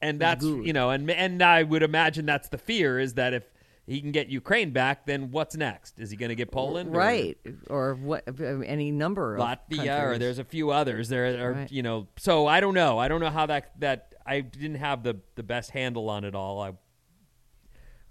And 0.00 0.20
that's 0.20 0.44
good. 0.44 0.64
you 0.66 0.72
know 0.72 0.90
and 0.90 1.10
and 1.10 1.42
I 1.42 1.62
would 1.62 1.82
imagine 1.82 2.26
that's 2.26 2.48
the 2.48 2.58
fear 2.58 2.98
is 2.98 3.14
that 3.14 3.34
if 3.34 3.44
he 3.86 4.00
can 4.00 4.12
get 4.12 4.28
Ukraine 4.28 4.70
back 4.70 5.06
then 5.06 5.30
what's 5.30 5.56
next 5.56 5.98
is 5.98 6.10
he 6.10 6.16
going 6.16 6.28
to 6.28 6.34
get 6.34 6.50
Poland 6.52 6.94
right? 6.94 7.38
Or 7.70 7.94
what? 7.94 8.24
Any 8.40 8.90
number 8.90 9.36
of 9.36 9.40
Latvia 9.42 10.02
or 10.04 10.18
there's 10.18 10.38
a 10.38 10.44
few 10.44 10.70
others 10.70 11.08
there 11.08 11.46
are 11.48 11.52
Right. 11.52 11.72
you 11.72 11.82
know 11.82 12.06
so 12.18 12.46
I 12.46 12.60
don't 12.60 12.74
know 12.74 12.98
I 12.98 13.08
don't 13.08 13.20
know 13.20 13.30
how 13.30 13.46
that 13.46 13.72
that 13.80 14.14
I 14.26 14.40
didn't 14.40 14.76
have 14.76 15.02
the 15.02 15.16
the 15.36 15.42
best 15.42 15.70
handle 15.70 16.10
on 16.10 16.24
it 16.24 16.34
all 16.34 16.60
I 16.60 16.72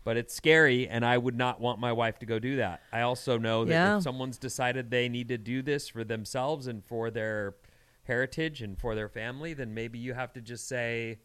but 0.03 0.15
it's 0.17 0.33
scary 0.33 0.87
and 0.87 1.05
I 1.05 1.17
would 1.17 1.35
not 1.37 1.59
want 1.59 1.79
my 1.79 1.91
wife 1.91 2.17
to 2.19 2.25
go 2.25 2.39
do 2.39 2.57
that 2.57 2.81
I 2.91 3.01
also 3.01 3.37
know 3.37 3.65
that 3.65 3.71
Yeah. 3.71 3.97
if 3.97 4.03
someone's 4.03 4.37
decided 4.37 4.89
they 4.89 5.09
need 5.09 5.27
to 5.29 5.37
do 5.37 5.61
this 5.61 5.89
for 5.89 6.03
themselves 6.03 6.67
and 6.67 6.83
for 6.83 7.11
their 7.11 7.55
heritage 8.03 8.61
and 8.61 8.79
for 8.79 8.95
their 8.95 9.09
family 9.09 9.53
then 9.53 9.73
maybe 9.73 9.99
you 9.99 10.13
have 10.13 10.33
to 10.33 10.41
just 10.41 10.67
say 10.67 11.19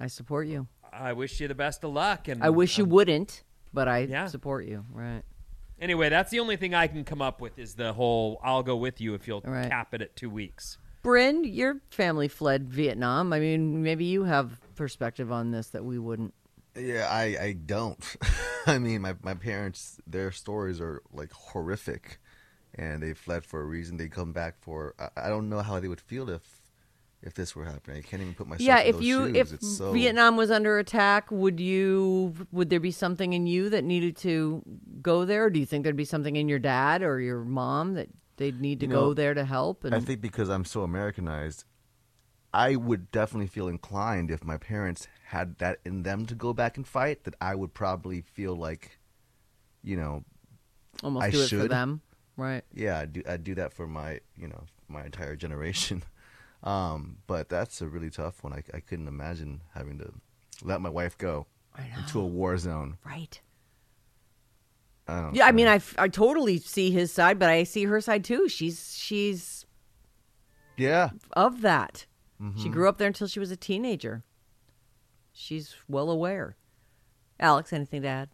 I 0.00 0.06
support 0.08 0.46
you. 0.48 0.66
I 0.92 1.12
wish 1.12 1.38
you 1.40 1.46
the 1.46 1.54
best 1.54 1.84
of 1.84 1.92
luck 1.92 2.26
and 2.26 2.42
I 2.42 2.50
wish 2.50 2.78
you 2.78 2.84
um, 2.84 2.90
wouldn't, 2.90 3.44
but 3.72 3.86
I 3.86 4.00
Yeah. 4.00 4.26
support 4.26 4.64
you. 4.66 4.84
Right. 4.90 5.22
Anyway, 5.80 6.08
that's 6.08 6.30
the 6.30 6.40
only 6.40 6.56
thing 6.56 6.74
I 6.74 6.86
can 6.88 7.04
come 7.04 7.22
up 7.22 7.40
with 7.40 7.58
is 7.58 7.74
the 7.74 7.92
whole 7.92 8.40
"I'll 8.42 8.62
go 8.62 8.76
with 8.76 9.00
you" 9.00 9.14
if 9.14 9.26
you'll 9.28 9.40
Right. 9.42 9.68
cap 9.70 9.94
it 9.94 10.02
at 10.02 10.16
two 10.16 10.28
weeks. 10.30 10.78
Bryn, 11.02 11.44
your 11.44 11.80
family 11.90 12.28
fled 12.28 12.68
Vietnam. 12.68 13.32
I 13.32 13.40
mean, 13.40 13.82
maybe 13.82 14.04
you 14.04 14.24
have 14.24 14.60
perspective 14.74 15.30
on 15.32 15.50
this 15.52 15.68
that 15.68 15.84
we 15.84 15.98
wouldn't. 15.98 16.34
Yeah, 16.76 17.08
I, 17.10 17.22
I 17.40 17.52
don't. 17.52 18.04
I 18.66 18.78
mean, 18.78 19.00
my, 19.00 19.16
my 19.22 19.32
parents, 19.34 19.98
their 20.06 20.30
stories 20.32 20.80
are 20.80 21.02
like 21.12 21.32
horrific, 21.32 22.18
and 22.74 23.02
they 23.02 23.14
fled 23.14 23.44
for 23.46 23.62
a 23.62 23.64
reason. 23.64 23.96
They 23.96 24.08
come 24.08 24.32
back 24.32 24.56
for. 24.60 24.94
I, 24.98 25.08
I 25.16 25.28
don't 25.30 25.48
know 25.48 25.62
how 25.62 25.80
they 25.80 25.88
would 25.88 26.00
feel 26.00 26.28
if 26.28 26.59
if 27.22 27.34
this 27.34 27.54
were 27.54 27.64
happening. 27.64 27.98
I 27.98 28.00
can't 28.00 28.22
even 28.22 28.34
put 28.34 28.46
myself. 28.48 28.66
yeah, 28.66 28.80
in 28.80 28.88
if 28.88 28.94
those 28.96 29.04
you 29.04 29.26
shoes. 29.34 29.52
if 29.52 29.62
so, 29.62 29.92
Vietnam 29.92 30.36
was 30.36 30.50
under 30.50 30.78
attack, 30.78 31.30
would 31.30 31.60
you 31.60 32.34
would 32.52 32.70
there 32.70 32.80
be 32.80 32.90
something 32.90 33.32
in 33.32 33.46
you 33.46 33.68
that 33.70 33.84
needed 33.84 34.16
to 34.18 34.62
go 35.02 35.24
there? 35.24 35.44
Or 35.44 35.50
do 35.50 35.60
you 35.60 35.66
think 35.66 35.84
there'd 35.84 35.96
be 35.96 36.04
something 36.04 36.36
in 36.36 36.48
your 36.48 36.58
dad 36.58 37.02
or 37.02 37.20
your 37.20 37.44
mom 37.44 37.94
that 37.94 38.08
they'd 38.36 38.60
need 38.60 38.80
to 38.80 38.86
You 38.86 38.92
go 38.92 39.14
there 39.14 39.34
to 39.34 39.44
help? 39.44 39.84
And 39.84 39.94
I 39.94 40.00
think 40.00 40.20
because 40.20 40.48
I'm 40.48 40.64
so 40.64 40.82
Americanized, 40.82 41.64
I 42.54 42.76
would 42.76 43.10
definitely 43.10 43.48
feel 43.48 43.68
inclined 43.68 44.30
if 44.30 44.42
my 44.42 44.56
parents 44.56 45.06
had 45.26 45.58
that 45.58 45.78
in 45.84 46.02
them 46.02 46.26
to 46.26 46.34
go 46.34 46.52
back 46.52 46.76
and 46.76 46.86
fight. 46.86 47.24
That 47.24 47.34
I 47.40 47.54
would 47.54 47.74
probably 47.74 48.22
feel 48.22 48.56
like, 48.56 48.98
you 49.82 49.96
know, 49.96 50.24
almost 51.02 51.24
I 51.24 51.30
do 51.30 51.38
it 51.38 51.42
for 51.42 51.48
should. 51.48 51.70
them, 51.70 52.00
right? 52.36 52.64
yeah, 52.72 52.98
I 52.98 53.04
do 53.04 53.22
I 53.28 53.36
do 53.36 53.54
that 53.56 53.74
for 53.74 53.86
my 53.86 54.20
you 54.36 54.48
know 54.48 54.64
my 54.88 55.04
entire 55.04 55.36
generation. 55.36 56.02
Um, 56.62 57.18
but 57.26 57.48
that's 57.48 57.80
a 57.80 57.86
really 57.88 58.10
tough 58.10 58.42
one. 58.44 58.52
I, 58.52 58.62
I 58.74 58.80
couldn't 58.80 59.08
imagine 59.08 59.62
having 59.74 59.98
to 59.98 60.12
let 60.62 60.80
my 60.80 60.90
wife 60.90 61.16
go 61.16 61.46
into 61.96 62.20
a 62.20 62.26
war 62.26 62.58
zone. 62.58 62.98
Right. 63.04 63.40
I 65.08 65.20
don't 65.22 65.34
Yeah, 65.34 65.46
I 65.46 65.50
know. 65.50 65.56
mean, 65.56 65.66
I, 65.68 65.76
f- 65.76 65.94
I 65.98 66.08
totally 66.08 66.58
see 66.58 66.90
his 66.90 67.10
side, 67.12 67.38
but 67.38 67.48
I 67.48 67.64
see 67.64 67.84
her 67.84 68.00
side 68.00 68.24
too. 68.24 68.48
She's 68.48 68.94
she's 68.96 69.64
yeah, 70.76 71.10
of 71.32 71.60
that. 71.62 72.06
She 72.38 72.44
Mm-hmm. 72.44 72.70
grew 72.70 72.88
up 72.88 72.96
there 72.96 73.06
until 73.08 73.26
she 73.26 73.38
was 73.40 73.50
a 73.50 73.56
teenager. 73.56 74.22
She's 75.32 75.76
well 75.88 76.10
aware. 76.10 76.56
Alex, 77.38 77.70
anything 77.72 78.00
to 78.02 78.08
add? 78.08 78.28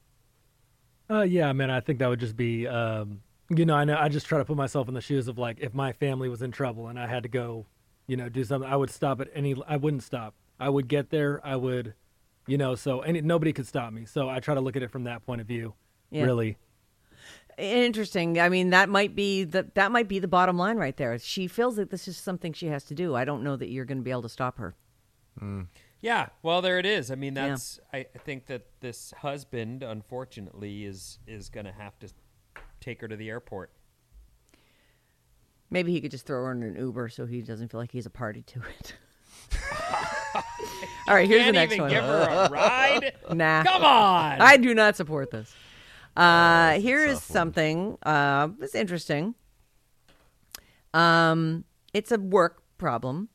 Uh, 1.11 1.23
yeah, 1.23 1.53
man, 1.53 1.71
I 1.71 1.81
think 1.81 1.99
that 2.01 2.09
would 2.09 2.21
just 2.21 2.37
be, 2.37 2.67
um, 2.69 3.21
you 3.51 3.65
know, 3.65 3.75
I 3.75 3.85
know 3.85 3.97
I 3.99 4.09
just 4.09 4.27
try 4.27 4.39
to 4.39 4.45
put 4.45 4.57
myself 4.57 4.87
in 4.89 4.95
the 4.95 5.01
shoes 5.01 5.27
of 5.29 5.39
like 5.39 5.59
if 5.61 5.75
my 5.75 5.93
family 5.93 6.29
was 6.29 6.41
in 6.43 6.53
trouble 6.53 6.87
and 6.89 6.99
I 7.01 7.07
had 7.09 7.23
to 7.25 7.29
go, 7.29 7.67
you 8.07 8.17
know, 8.17 8.29
do 8.29 8.45
something, 8.45 8.69
I 8.71 8.77
would 8.77 8.91
stop 8.91 9.21
at 9.21 9.29
any. 9.35 9.55
I 9.67 9.77
wouldn't 9.77 10.03
stop. 10.03 10.35
I 10.59 10.69
would 10.69 10.89
get 10.89 11.11
there. 11.11 11.41
I 11.45 11.57
would, 11.57 11.95
you 12.47 12.57
know, 12.59 12.75
so 12.75 13.01
any 13.01 13.21
nobody 13.21 13.53
could 13.53 13.67
stop 13.67 13.93
me. 13.93 14.05
So 14.05 14.29
I 14.29 14.41
try 14.41 14.55
to 14.55 14.61
look 14.61 14.77
at 14.77 14.83
it 14.83 14.91
from 14.91 15.05
that 15.05 15.25
point 15.27 15.41
of 15.41 15.47
view. 15.47 15.75
Yeah. 16.11 16.25
Really, 16.25 16.57
Interesting. 17.59 18.39
I 18.39 18.51
mean, 18.51 18.71
that 18.71 18.89
might 18.91 19.17
be 19.17 19.45
the 19.45 19.67
that 19.75 19.91
might 19.91 20.09
be 20.09 20.19
the 20.19 20.29
bottom 20.29 20.59
line 20.59 20.77
right 20.77 20.97
there. 20.97 21.19
She 21.19 21.47
feels 21.47 21.77
that 21.77 21.91
this 21.91 22.07
is 22.07 22.17
something 22.17 22.53
she 22.53 22.67
has 22.67 22.85
to 22.85 22.95
do. 22.95 23.15
I 23.15 23.25
don't 23.25 23.43
know 23.43 23.57
that 23.57 23.71
you're 23.71 23.87
going 23.87 23.99
to 23.99 24.05
be 24.05 24.11
able 24.11 24.23
to 24.23 24.29
stop 24.29 24.59
her. 24.59 24.75
Hmm. 25.39 25.63
Yeah, 26.03 26.29
well, 26.43 26.61
there 26.61 26.79
it 26.79 26.85
is. 26.85 27.11
I 27.11 27.15
mean, 27.15 27.35
Yeah. 27.35 27.49
that's. 27.49 27.81
I, 27.93 27.99
I 28.15 28.19
think 28.19 28.47
that 28.47 28.67
this 28.81 29.13
husband, 29.19 29.83
unfortunately, 29.83 30.85
is 30.85 31.19
is 31.27 31.49
going 31.49 31.65
to 31.67 31.73
have 31.73 31.99
to 32.01 32.09
take 32.81 33.01
her 33.01 33.09
to 33.09 33.17
the 33.17 33.31
airport. 33.31 33.71
Maybe 35.71 35.93
he 35.93 36.01
could 36.01 36.11
just 36.11 36.27
throw 36.27 36.45
her 36.45 36.53
in 36.53 36.63
an 36.63 36.77
Uber 36.77 37.09
so 37.09 37.27
he 37.27 37.43
doesn't 37.43 37.71
feel 37.71 37.81
like 37.81 37.91
he's 37.91 38.07
a 38.07 38.11
party 38.11 38.43
to 38.43 38.61
it. 38.79 38.95
All 41.09 41.15
right, 41.15 41.29
here's 41.29 41.41
the 41.41 41.53
Can't 41.53 41.55
next 41.55 41.73
even 41.73 41.83
one. 41.83 41.91
give 41.91 42.05
her 42.05 42.23
a 42.23 42.49
ride. 42.53 43.13
Nah. 43.33 43.63
Come 43.65 43.85
on. 43.85 44.41
I 44.41 44.57
do 44.57 44.75
not 44.75 44.97
support 44.97 45.31
this. 45.31 45.55
Uh, 46.17 46.71
that's 46.71 46.79
a 46.79 46.83
here 46.83 47.05
is 47.05 47.23
something. 47.23 47.99
Uh, 48.03 48.49
it's 48.61 48.75
interesting. 48.75 49.35
Um, 50.95 51.65
it's 51.93 52.11
a 52.11 52.19
work 52.19 52.63
problem, 52.79 53.29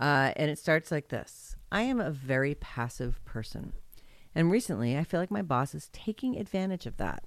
uh, 0.00 0.32
and 0.36 0.50
it 0.50 0.58
starts 0.58 0.90
like 0.90 1.08
this 1.08 1.56
I 1.72 1.82
am 1.82 2.00
a 2.00 2.10
very 2.10 2.54
passive 2.54 3.24
person. 3.24 3.72
And 4.34 4.50
recently, 4.50 4.96
I 4.96 5.04
feel 5.04 5.20
like 5.20 5.30
my 5.30 5.42
boss 5.42 5.74
is 5.74 5.88
taking 5.92 6.36
advantage 6.38 6.86
of 6.86 6.96
that. 6.96 7.24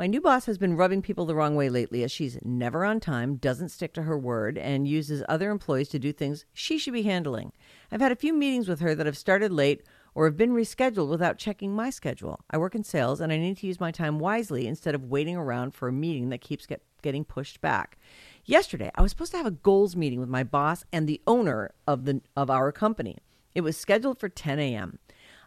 My 0.00 0.06
new 0.06 0.22
boss 0.22 0.46
has 0.46 0.56
been 0.56 0.78
rubbing 0.78 1.02
people 1.02 1.26
the 1.26 1.34
wrong 1.34 1.56
way 1.56 1.68
lately 1.68 2.02
as 2.02 2.10
she's 2.10 2.38
never 2.42 2.86
on 2.86 3.00
time, 3.00 3.36
doesn't 3.36 3.68
stick 3.68 3.92
to 3.92 4.04
her 4.04 4.16
word, 4.16 4.56
and 4.56 4.88
uses 4.88 5.22
other 5.28 5.50
employees 5.50 5.90
to 5.90 5.98
do 5.98 6.10
things 6.10 6.46
she 6.54 6.78
should 6.78 6.94
be 6.94 7.02
handling. 7.02 7.52
I've 7.92 8.00
had 8.00 8.10
a 8.10 8.16
few 8.16 8.32
meetings 8.32 8.66
with 8.66 8.80
her 8.80 8.94
that 8.94 9.04
have 9.04 9.18
started 9.18 9.52
late 9.52 9.82
or 10.14 10.24
have 10.24 10.38
been 10.38 10.54
rescheduled 10.54 11.10
without 11.10 11.36
checking 11.36 11.74
my 11.74 11.90
schedule. 11.90 12.40
I 12.50 12.56
work 12.56 12.74
in 12.74 12.82
sales 12.82 13.20
and 13.20 13.30
I 13.30 13.36
need 13.36 13.58
to 13.58 13.66
use 13.66 13.78
my 13.78 13.90
time 13.90 14.18
wisely 14.18 14.66
instead 14.66 14.94
of 14.94 15.04
waiting 15.04 15.36
around 15.36 15.74
for 15.74 15.86
a 15.86 15.92
meeting 15.92 16.30
that 16.30 16.40
keeps 16.40 16.64
get, 16.64 16.80
getting 17.02 17.22
pushed 17.22 17.60
back. 17.60 17.98
Yesterday, 18.46 18.90
I 18.94 19.02
was 19.02 19.10
supposed 19.10 19.32
to 19.32 19.36
have 19.36 19.44
a 19.44 19.50
goals 19.50 19.96
meeting 19.96 20.18
with 20.18 20.30
my 20.30 20.44
boss 20.44 20.82
and 20.94 21.06
the 21.06 21.20
owner 21.26 21.72
of 21.86 22.06
the 22.06 22.22
of 22.34 22.48
our 22.48 22.72
company. 22.72 23.18
It 23.54 23.60
was 23.60 23.76
scheduled 23.76 24.18
for 24.18 24.30
10 24.30 24.60
a.m. 24.60 24.98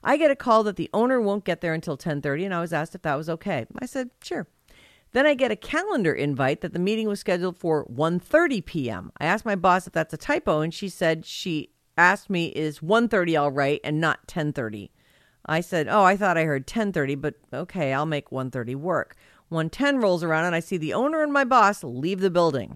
I 0.04 0.18
get 0.18 0.32
a 0.32 0.36
call 0.36 0.64
that 0.64 0.76
the 0.76 0.90
owner 0.94 1.22
won't 1.22 1.46
get 1.46 1.62
there 1.62 1.74
until 1.74 1.98
10:30 1.98 2.46
and 2.46 2.54
I 2.54 2.62
was 2.62 2.74
asked 2.74 2.96
if 2.96 3.02
that 3.04 3.16
was 3.16 3.30
okay. 3.30 3.66
I 3.80 3.86
said, 3.86 4.10
"Sure." 4.22 4.48
Then 5.14 5.26
I 5.28 5.36
get 5.36 5.52
a 5.52 5.56
calendar 5.56 6.12
invite 6.12 6.62
that 6.62 6.74
the 6.74 6.80
meeting 6.80 7.08
was 7.08 7.20
scheduled 7.20 7.58
for 7.58 7.86
1:30 7.86 8.66
p.m. 8.66 9.12
I 9.18 9.26
asked 9.26 9.46
my 9.46 9.56
boss 9.56 9.88
if 9.88 9.94
that's 9.94 10.14
a 10.14 10.18
typo 10.18 10.62
and 10.62 10.74
she 10.74 10.90
said 10.90 11.26
she 11.26 11.70
asked 11.98 12.30
me 12.30 12.48
is 12.48 12.80
1:30 12.80 13.40
all 13.40 13.52
right 13.52 13.80
and 13.84 14.02
not 14.02 14.28
10:30. 14.28 14.90
I 15.46 15.62
said, 15.62 15.88
"Oh, 15.88 16.04
I 16.04 16.18
thought 16.18 16.38
I 16.38 16.46
heard 16.46 16.68
10:30, 16.68 17.16
but 17.16 17.36
okay, 17.54 17.94
I'll 17.94 18.06
make 18.06 18.32
1:30 18.32 18.76
work." 18.76 19.16
110 19.50 20.00
rolls 20.00 20.24
around 20.24 20.46
and 20.46 20.56
I 20.56 20.60
see 20.60 20.78
the 20.78 20.94
owner 20.94 21.22
and 21.22 21.32
my 21.32 21.44
boss 21.44 21.84
leave 21.84 22.22
the 22.22 22.32
building. 22.32 22.76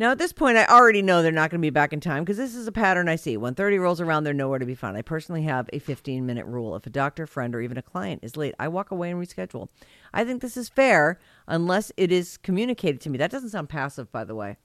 Now, 0.00 0.12
at 0.12 0.16
this 0.16 0.32
point, 0.32 0.56
I 0.56 0.64
already 0.64 1.02
know 1.02 1.20
they're 1.20 1.30
not 1.30 1.50
going 1.50 1.60
to 1.60 1.66
be 1.66 1.68
back 1.68 1.92
in 1.92 2.00
time 2.00 2.24
because 2.24 2.38
this 2.38 2.54
is 2.54 2.66
a 2.66 2.72
pattern 2.72 3.06
I 3.06 3.16
see. 3.16 3.36
When 3.36 3.54
30 3.54 3.76
rolls 3.76 4.00
around, 4.00 4.24
they're 4.24 4.32
nowhere 4.32 4.58
to 4.58 4.64
be 4.64 4.74
found. 4.74 4.96
I 4.96 5.02
personally 5.02 5.42
have 5.42 5.68
a 5.74 5.78
15 5.78 6.24
minute 6.24 6.46
rule. 6.46 6.74
If 6.74 6.86
a 6.86 6.90
doctor, 6.90 7.26
friend, 7.26 7.54
or 7.54 7.60
even 7.60 7.76
a 7.76 7.82
client 7.82 8.20
is 8.22 8.34
late, 8.34 8.54
I 8.58 8.68
walk 8.68 8.90
away 8.90 9.10
and 9.10 9.20
reschedule. 9.20 9.68
I 10.14 10.24
think 10.24 10.40
this 10.40 10.56
is 10.56 10.70
fair 10.70 11.20
unless 11.46 11.92
it 11.98 12.10
is 12.10 12.38
communicated 12.38 13.02
to 13.02 13.10
me. 13.10 13.18
That 13.18 13.30
doesn't 13.30 13.50
sound 13.50 13.68
passive, 13.68 14.10
by 14.10 14.24
the 14.24 14.34
way. 14.34 14.56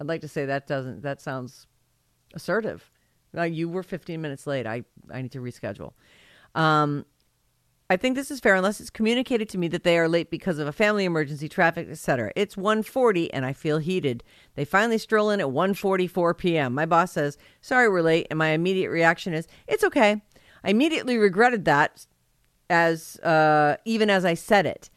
I'd 0.00 0.08
like 0.08 0.22
to 0.22 0.28
say 0.28 0.44
that 0.46 0.66
doesn't, 0.66 1.02
that 1.02 1.20
sounds 1.20 1.68
assertive. 2.34 2.90
Uh, 3.32 3.42
you 3.42 3.68
were 3.68 3.84
15 3.84 4.20
minutes 4.20 4.44
late. 4.44 4.66
I, 4.66 4.82
I 5.08 5.22
need 5.22 5.30
to 5.30 5.40
reschedule. 5.40 5.92
Um, 6.56 7.06
I 7.90 7.96
think 7.96 8.14
this 8.14 8.30
is 8.30 8.38
fair 8.38 8.54
unless 8.54 8.80
it's 8.80 8.88
communicated 8.88 9.48
to 9.48 9.58
me 9.58 9.66
that 9.66 9.82
they 9.82 9.98
are 9.98 10.08
late 10.08 10.30
because 10.30 10.60
of 10.60 10.68
a 10.68 10.72
family 10.72 11.04
emergency, 11.04 11.48
traffic, 11.48 11.88
etc. 11.90 12.30
It's 12.36 12.54
1:40 12.54 13.30
and 13.32 13.44
I 13.44 13.52
feel 13.52 13.78
heated. 13.78 14.22
They 14.54 14.64
finally 14.64 14.96
stroll 14.96 15.28
in 15.30 15.40
at 15.40 15.48
1:44 15.48 16.38
p.m. 16.38 16.72
My 16.72 16.86
boss 16.86 17.10
says, 17.10 17.36
"Sorry, 17.60 17.88
we're 17.88 18.02
late," 18.02 18.28
and 18.30 18.38
my 18.38 18.50
immediate 18.50 18.90
reaction 18.90 19.34
is, 19.34 19.48
"It's 19.66 19.82
okay." 19.82 20.22
I 20.62 20.70
immediately 20.70 21.18
regretted 21.18 21.64
that, 21.64 22.06
as 22.68 23.18
uh, 23.24 23.76
even 23.84 24.08
as 24.08 24.24
I 24.24 24.34
said 24.34 24.66
it. 24.66 24.88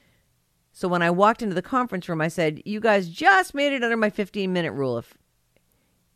So 0.72 0.88
when 0.88 1.02
I 1.02 1.10
walked 1.10 1.42
into 1.42 1.56
the 1.56 1.64
conference 1.64 2.08
room, 2.08 2.22
I 2.22 2.28
said, 2.28 2.62
"You 2.64 2.80
guys 2.80 3.10
just 3.10 3.56
made 3.56 3.74
it 3.74 3.84
under 3.84 3.98
my 3.98 4.12
15-minute 4.12 4.72
rule. 4.72 5.00
If 5.00 5.18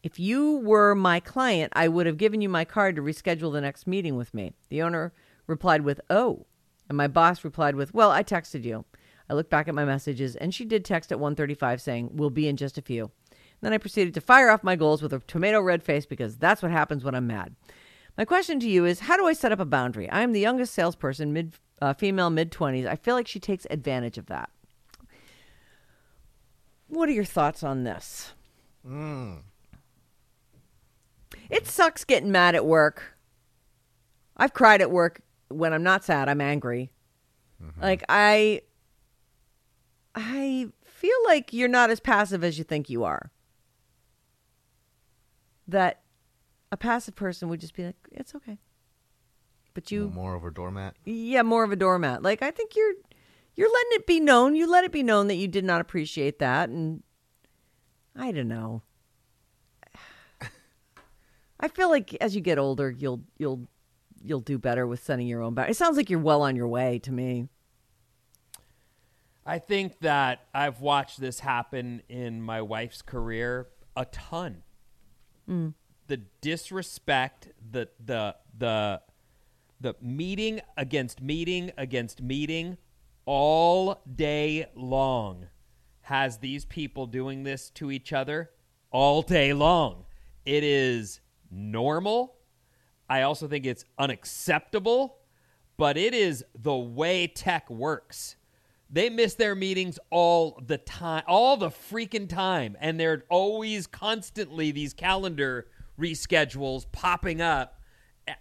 if 0.03 0.19
you 0.19 0.57
were 0.57 0.93
my 0.93 1.19
client, 1.21 1.73
I 1.75 1.87
would 1.87 2.05
have 2.05 2.17
given 2.17 2.39
you 2.39 2.49
my 2.49 2.65
card 2.65 2.95
to 2.97 3.01
reschedule 3.01 3.51
the 3.51 3.61
next 3.61 3.87
meeting 3.87 4.15
with 4.15 4.35
me." 4.35 4.53
The 4.69 4.83
owner 4.83 5.11
replied 5.47 5.81
with, 5.81 5.99
"Oh." 6.11 6.45
And 6.89 6.97
my 6.97 7.07
boss 7.07 7.43
replied 7.43 7.75
with, 7.75 7.93
"Well, 7.93 8.11
I 8.11 8.23
texted 8.23 8.63
you." 8.63 8.85
I 9.29 9.33
looked 9.33 9.49
back 9.49 9.67
at 9.67 9.75
my 9.75 9.83
messages, 9.83 10.35
and 10.35 10.53
she 10.53 10.63
did 10.63 10.85
text 10.85 11.11
at 11.11 11.19
1:35 11.19 11.81
saying, 11.81 12.11
"We'll 12.13 12.29
be 12.29 12.47
in 12.47 12.57
just 12.57 12.77
a 12.77 12.81
few." 12.81 13.11
Then 13.61 13.73
I 13.73 13.77
proceeded 13.77 14.13
to 14.13 14.21
fire 14.21 14.49
off 14.49 14.63
my 14.63 14.75
goals 14.75 15.01
with 15.01 15.13
a 15.13 15.19
tomato 15.19 15.59
red 15.59 15.83
face 15.83 16.05
because 16.05 16.37
that's 16.37 16.61
what 16.61 16.71
happens 16.71 17.03
when 17.03 17.15
I'm 17.15 17.27
mad. 17.27 17.55
My 18.17 18.25
question 18.25 18.59
to 18.59 18.69
you 18.69 18.85
is, 18.85 19.01
how 19.01 19.17
do 19.17 19.27
I 19.27 19.33
set 19.33 19.51
up 19.51 19.59
a 19.59 19.65
boundary? 19.65 20.09
I 20.09 20.21
am 20.21 20.31
the 20.31 20.39
youngest 20.39 20.73
salesperson, 20.73 21.33
mid 21.33 21.53
uh, 21.81 21.93
female, 21.93 22.29
mid 22.29 22.51
20s. 22.51 22.87
I 22.87 22.95
feel 22.95 23.15
like 23.15 23.27
she 23.27 23.39
takes 23.39 23.67
advantage 23.69 24.17
of 24.17 24.27
that. 24.27 24.49
What 26.87 27.09
are 27.09 27.13
your 27.13 27.25
thoughts 27.25 27.63
on 27.63 27.83
this? 27.83 28.33
It 31.49 31.67
sucks 31.67 32.03
getting 32.03 32.31
mad 32.31 32.55
at 32.55 32.65
work. 32.65 33.17
I've 34.35 34.53
cried 34.53 34.81
at 34.81 34.91
work 34.91 35.21
when 35.49 35.73
I'm 35.73 35.83
not 35.83 36.03
sad, 36.03 36.29
I'm 36.29 36.41
angry. 36.41 36.91
Mm-hmm. 37.63 37.81
Like 37.81 38.03
I 38.09 38.61
I 40.15 40.67
feel 40.83 41.17
like 41.25 41.53
you're 41.53 41.67
not 41.67 41.89
as 41.89 41.99
passive 41.99 42.43
as 42.43 42.57
you 42.57 42.63
think 42.63 42.89
you 42.89 43.03
are. 43.03 43.31
That 45.67 46.01
a 46.71 46.77
passive 46.77 47.15
person 47.15 47.49
would 47.49 47.59
just 47.59 47.73
be 47.75 47.85
like, 47.85 47.95
"It's 48.11 48.33
okay." 48.35 48.59
But 49.73 49.91
you 49.91 50.09
More 50.09 50.33
of 50.35 50.43
a 50.43 50.51
doormat. 50.51 50.95
yeah, 51.05 51.43
more 51.43 51.63
of 51.63 51.71
a 51.71 51.75
doormat. 51.75 52.23
Like 52.23 52.41
I 52.41 52.51
think 52.51 52.75
you're 52.75 52.93
you're 53.55 53.71
letting 53.71 53.91
it 53.91 54.07
be 54.07 54.19
known. 54.19 54.55
You 54.55 54.69
let 54.69 54.83
it 54.83 54.91
be 54.91 55.03
known 55.03 55.27
that 55.27 55.35
you 55.35 55.47
did 55.47 55.65
not 55.65 55.81
appreciate 55.81 56.39
that 56.39 56.69
and 56.69 57.03
I 58.15 58.31
don't 58.31 58.47
know. 58.47 58.81
I 61.59 61.67
feel 61.67 61.89
like 61.89 62.15
as 62.21 62.35
you 62.35 62.41
get 62.41 62.57
older, 62.57 62.89
you'll 62.89 63.21
you'll 63.37 63.67
you'll 64.23 64.39
do 64.39 64.57
better 64.57 64.85
with 64.87 65.03
setting 65.03 65.27
your 65.27 65.41
own 65.41 65.53
boundaries. 65.53 65.75
It 65.75 65.79
sounds 65.79 65.97
like 65.97 66.09
you're 66.09 66.19
well 66.19 66.41
on 66.41 66.55
your 66.55 66.67
way 66.67 66.99
to 66.99 67.11
me. 67.11 67.49
I 69.45 69.59
think 69.59 69.99
that 69.99 70.47
I've 70.53 70.81
watched 70.81 71.21
this 71.21 71.39
happen 71.39 72.01
in 72.09 72.41
my 72.41 72.61
wife's 72.61 73.01
career 73.01 73.67
a 73.95 74.05
ton. 74.05 74.63
Mm. 75.49 75.73
The 76.07 76.17
disrespect, 76.41 77.49
the 77.71 77.89
the 78.03 78.35
the 78.57 79.01
the 79.79 79.95
meeting 80.01 80.61
against 80.75 81.21
meeting 81.21 81.71
against 81.77 82.21
meeting 82.21 82.77
all 83.25 84.01
day 84.15 84.67
long 84.75 85.47
has 86.01 86.37
these 86.37 86.63
people 86.63 87.05
doing 87.05 87.43
this 87.43 87.69
to 87.71 87.91
each 87.91 88.13
other 88.13 88.51
all 88.91 89.21
day 89.21 89.53
long. 89.53 90.05
It 90.45 90.63
is 90.63 91.19
normal. 91.51 92.36
I 93.09 93.21
also 93.21 93.47
think 93.47 93.65
it's 93.65 93.85
unacceptable, 93.97 95.17
but 95.77 95.97
it 95.97 96.13
is 96.13 96.43
the 96.55 96.75
way 96.75 97.27
tech 97.27 97.69
works. 97.69 98.35
They 98.89 99.09
miss 99.09 99.33
their 99.33 99.55
meetings 99.55 99.99
all 100.09 100.61
the 100.65 100.77
time, 100.77 101.23
all 101.27 101.57
the 101.57 101.69
freaking 101.69 102.29
time. 102.29 102.77
And 102.79 102.99
they're 102.99 103.23
always 103.29 103.85
constantly 103.87 104.71
these 104.71 104.93
calendar 104.93 105.67
reschedules 105.99 106.85
popping 106.91 107.41
up 107.41 107.81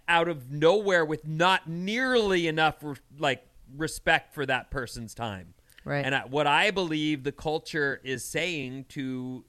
out 0.07 0.27
of 0.27 0.51
nowhere 0.51 1.05
with 1.05 1.25
not 1.27 1.67
nearly 1.67 2.47
enough 2.47 2.83
like 3.17 3.45
respect 3.75 4.33
for 4.33 4.45
that 4.45 4.71
person's 4.71 5.13
time. 5.13 5.53
Right. 5.83 6.05
And 6.05 6.13
I, 6.13 6.21
what 6.21 6.47
I 6.47 6.71
believe 6.71 7.23
the 7.23 7.31
culture 7.31 8.01
is 8.03 8.23
saying 8.23 8.85
to 8.89 9.45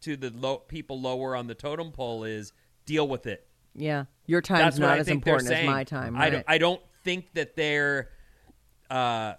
to 0.00 0.16
the 0.16 0.30
low, 0.30 0.58
people 0.58 1.00
lower 1.00 1.34
on 1.34 1.46
the 1.46 1.54
totem 1.54 1.90
pole 1.90 2.24
is 2.24 2.52
deal 2.84 3.08
with 3.08 3.26
it. 3.26 3.46
Yeah, 3.74 4.04
your 4.26 4.40
time's 4.40 4.60
That's 4.60 4.78
not 4.78 4.98
as 4.98 5.08
important 5.08 5.50
as 5.50 5.66
my 5.66 5.84
time. 5.84 6.16
I, 6.16 6.30
don't, 6.30 6.44
I 6.48 6.58
don't 6.58 6.80
think 7.02 7.32
that 7.34 7.56
they're. 7.56 8.10
Uh, 8.88 9.34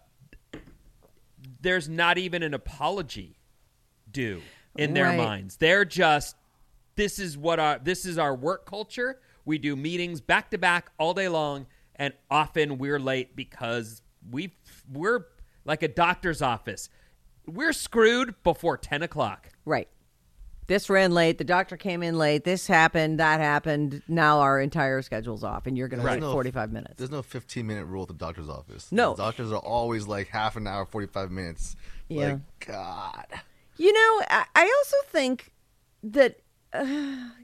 there's 1.62 1.88
not 1.88 2.18
even 2.18 2.44
an 2.44 2.54
apology 2.54 3.38
due 4.12 4.42
in 4.78 4.94
their 4.94 5.06
Right. 5.06 5.18
minds. 5.18 5.58
They're 5.58 5.86
just 5.86 6.36
this 6.96 7.20
is 7.20 7.38
what 7.38 7.60
our 7.60 7.80
this 7.80 8.06
is 8.06 8.18
our 8.18 8.36
work 8.36 8.66
culture. 8.66 9.20
We 9.46 9.58
do 9.58 9.76
meetings 9.76 10.22
back 10.22 10.52
to 10.52 10.58
back 10.58 10.92
all 10.98 11.14
day 11.14 11.28
long, 11.28 11.68
and 11.96 12.14
often 12.32 12.78
we're 12.78 13.00
late 13.00 13.36
because 13.36 14.02
we 14.32 14.56
we're 14.92 15.26
like 15.66 15.84
a 15.84 15.88
doctor's 15.88 16.42
office. 16.42 16.90
We're 17.48 17.74
screwed 17.74 18.36
before 18.44 18.78
ten 18.78 19.04
o'clock. 19.04 19.50
Right. 19.66 19.88
This 20.68 20.90
ran 20.90 21.12
late. 21.14 21.38
The 21.38 21.44
doctor 21.44 21.78
came 21.78 22.02
in 22.02 22.18
late. 22.18 22.44
This 22.44 22.66
happened. 22.68 23.20
That 23.20 23.40
happened. 23.40 24.02
Now 24.08 24.40
our 24.40 24.60
entire 24.60 25.02
schedule's 25.02 25.44
off, 25.44 25.68
and 25.68 25.78
you're 25.78 25.88
going 25.88 26.00
to 26.00 26.06
There's 26.06 26.16
wait 26.16 26.22
no- 26.22 26.32
45 26.34 26.72
minutes. 26.72 26.94
There's 26.98 27.12
no 27.12 27.22
15 27.22 27.66
minute 27.68 27.86
rule 27.86 28.04
at 28.04 28.08
the 28.08 28.14
doctor's 28.16 28.50
office. 28.50 28.92
No. 28.92 29.14
The 29.14 29.24
doctors 29.24 29.52
are 29.52 29.60
always 29.60 30.08
like 30.08 30.28
half 30.28 30.56
an 30.56 30.66
hour, 30.68 30.86
45 30.86 31.32
minutes. 31.32 31.76
Yeah. 32.10 32.34
Like, 32.34 32.40
God. 32.68 33.26
You 33.78 33.92
know, 33.94 34.22
I, 34.30 34.46
I 34.56 34.62
also 34.64 34.98
think 35.12 35.52
that 36.04 36.40
uh, 36.74 36.86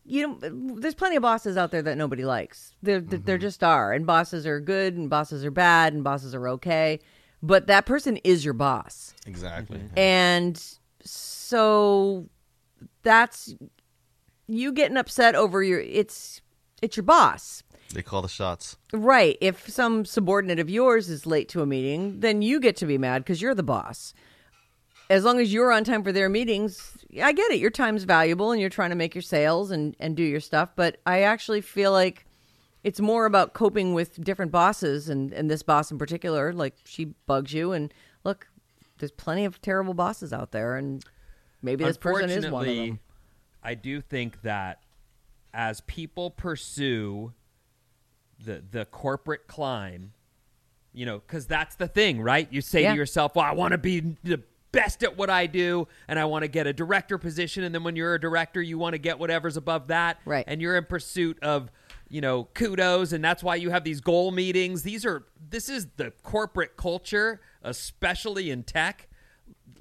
you 0.05 0.27
know, 0.41 0.73
there's 0.79 0.95
plenty 0.95 1.15
of 1.15 1.21
bosses 1.21 1.57
out 1.57 1.71
there 1.71 1.81
that 1.81 1.97
nobody 1.97 2.25
likes. 2.25 2.73
There, 2.83 2.99
there 2.99 3.37
just 3.37 3.63
are, 3.63 3.93
and 3.93 4.05
bosses 4.05 4.45
are 4.45 4.59
good, 4.59 4.95
and 4.97 5.09
bosses 5.09 5.45
are 5.45 5.51
bad, 5.51 5.93
and 5.93 6.03
bosses 6.03 6.35
are 6.35 6.47
okay. 6.49 6.99
But 7.43 7.67
that 7.67 7.85
person 7.85 8.17
is 8.17 8.43
your 8.43 8.53
boss, 8.53 9.13
Exactly. 9.25 9.79
and 9.95 10.61
so 11.03 12.27
that's 13.03 13.53
you 14.47 14.71
getting 14.71 14.97
upset 14.97 15.35
over 15.35 15.63
your. 15.63 15.79
It's 15.79 16.41
it's 16.81 16.97
your 16.97 17.03
boss. 17.03 17.63
They 17.93 18.01
call 18.01 18.21
the 18.21 18.29
shots. 18.29 18.77
Right. 18.93 19.37
If 19.41 19.69
some 19.69 20.05
subordinate 20.05 20.59
of 20.59 20.69
yours 20.69 21.09
is 21.09 21.25
late 21.25 21.49
to 21.49 21.61
a 21.61 21.65
meeting, 21.65 22.21
then 22.21 22.41
you 22.41 22.59
get 22.59 22.77
to 22.77 22.85
be 22.85 22.97
mad 22.97 23.19
because 23.23 23.41
you're 23.41 23.55
the 23.55 23.63
boss. 23.63 24.13
as 25.11 25.25
long 25.25 25.41
as 25.41 25.51
you're 25.53 25.73
on 25.73 25.83
time 25.83 26.03
for 26.03 26.13
their 26.13 26.29
meetings, 26.29 26.97
I 27.21 27.33
get 27.33 27.51
it. 27.51 27.59
Your 27.59 27.69
time's 27.69 28.05
valuable 28.05 28.51
and 28.51 28.61
you're 28.61 28.69
trying 28.69 28.91
to 28.91 28.95
make 28.95 29.13
your 29.13 29.21
sales 29.21 29.69
and, 29.69 29.93
and 29.99 30.15
do 30.15 30.23
your 30.23 30.39
stuff. 30.39 30.69
But 30.73 31.01
I 31.05 31.23
actually 31.23 31.59
feel 31.59 31.91
like 31.91 32.25
it's 32.85 33.01
more 33.01 33.25
about 33.25 33.53
coping 33.53 33.93
with 33.93 34.23
different 34.23 34.53
bosses 34.53 35.09
and, 35.09 35.33
and 35.33 35.51
this 35.51 35.63
boss 35.63 35.91
in 35.91 35.97
particular. 35.97 36.53
Like 36.53 36.77
she 36.85 37.05
bugs 37.27 37.51
you. 37.51 37.73
And 37.73 37.93
look, 38.23 38.47
there's 38.99 39.11
plenty 39.11 39.43
of 39.43 39.61
terrible 39.61 39.93
bosses 39.93 40.31
out 40.31 40.51
there. 40.53 40.77
And 40.77 41.03
maybe 41.61 41.83
this 41.83 41.97
person 41.97 42.29
is 42.29 42.49
one 42.49 42.67
of 42.67 42.75
them. 42.75 42.99
I 43.63 43.75
do 43.75 44.01
think 44.01 44.41
that 44.41 44.81
as 45.53 45.81
people 45.81 46.31
pursue 46.31 47.33
the 48.43 48.63
the 48.71 48.85
corporate 48.85 49.47
climb, 49.47 50.13
you 50.93 51.05
know, 51.05 51.19
because 51.19 51.45
that's 51.45 51.75
the 51.75 51.87
thing, 51.87 52.21
right? 52.21 52.47
You 52.51 52.61
say 52.61 52.83
Yeah. 52.83 52.91
to 52.91 52.97
yourself, 52.97 53.35
"Well, 53.35 53.45
I 53.45 53.51
want 53.51 53.73
to 53.73 53.77
be 53.77 53.99
the 54.23 54.41
best 54.71 55.03
at 55.03 55.17
what 55.17 55.29
I 55.29 55.45
do, 55.47 55.87
and 56.07 56.17
I 56.17 56.25
want 56.25 56.43
to 56.43 56.47
get 56.47 56.65
a 56.65 56.73
director 56.73 57.17
position." 57.17 57.63
And 57.63 57.75
then 57.75 57.83
when 57.83 57.95
you're 57.95 58.15
a 58.15 58.19
director, 58.19 58.61
you 58.61 58.77
want 58.77 58.93
to 58.93 58.97
get 58.97 59.19
whatever's 59.19 59.57
above 59.57 59.87
that, 59.87 60.19
Right. 60.25 60.45
And 60.47 60.61
you're 60.61 60.77
in 60.77 60.85
pursuit 60.85 61.37
of 61.43 61.69
you 62.09 62.21
know 62.21 62.45
kudos, 62.55 63.11
and 63.13 63.23
that's 63.23 63.43
why 63.43 63.55
you 63.55 63.69
have 63.69 63.83
these 63.83 64.01
goal 64.01 64.31
meetings. 64.31 64.81
These 64.83 65.05
are 65.05 65.25
this 65.49 65.69
is 65.69 65.87
the 65.97 66.11
corporate 66.23 66.77
culture, 66.77 67.41
especially 67.61 68.49
in 68.49 68.63
tech 68.63 69.07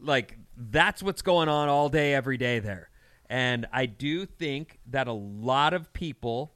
like 0.02 0.36
that's 0.56 1.02
what's 1.02 1.22
going 1.22 1.48
on 1.48 1.68
all 1.68 1.88
day 1.88 2.14
every 2.14 2.36
day 2.36 2.58
there. 2.58 2.90
And 3.28 3.66
i 3.72 3.86
do 3.86 4.26
think 4.26 4.80
that 4.86 5.06
a 5.06 5.12
lot 5.12 5.72
of 5.72 5.92
people 5.92 6.54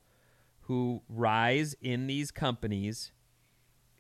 who 0.63 1.03
rise 1.09 1.77
in 1.81 2.07
these 2.07 2.31
companies 2.31 3.13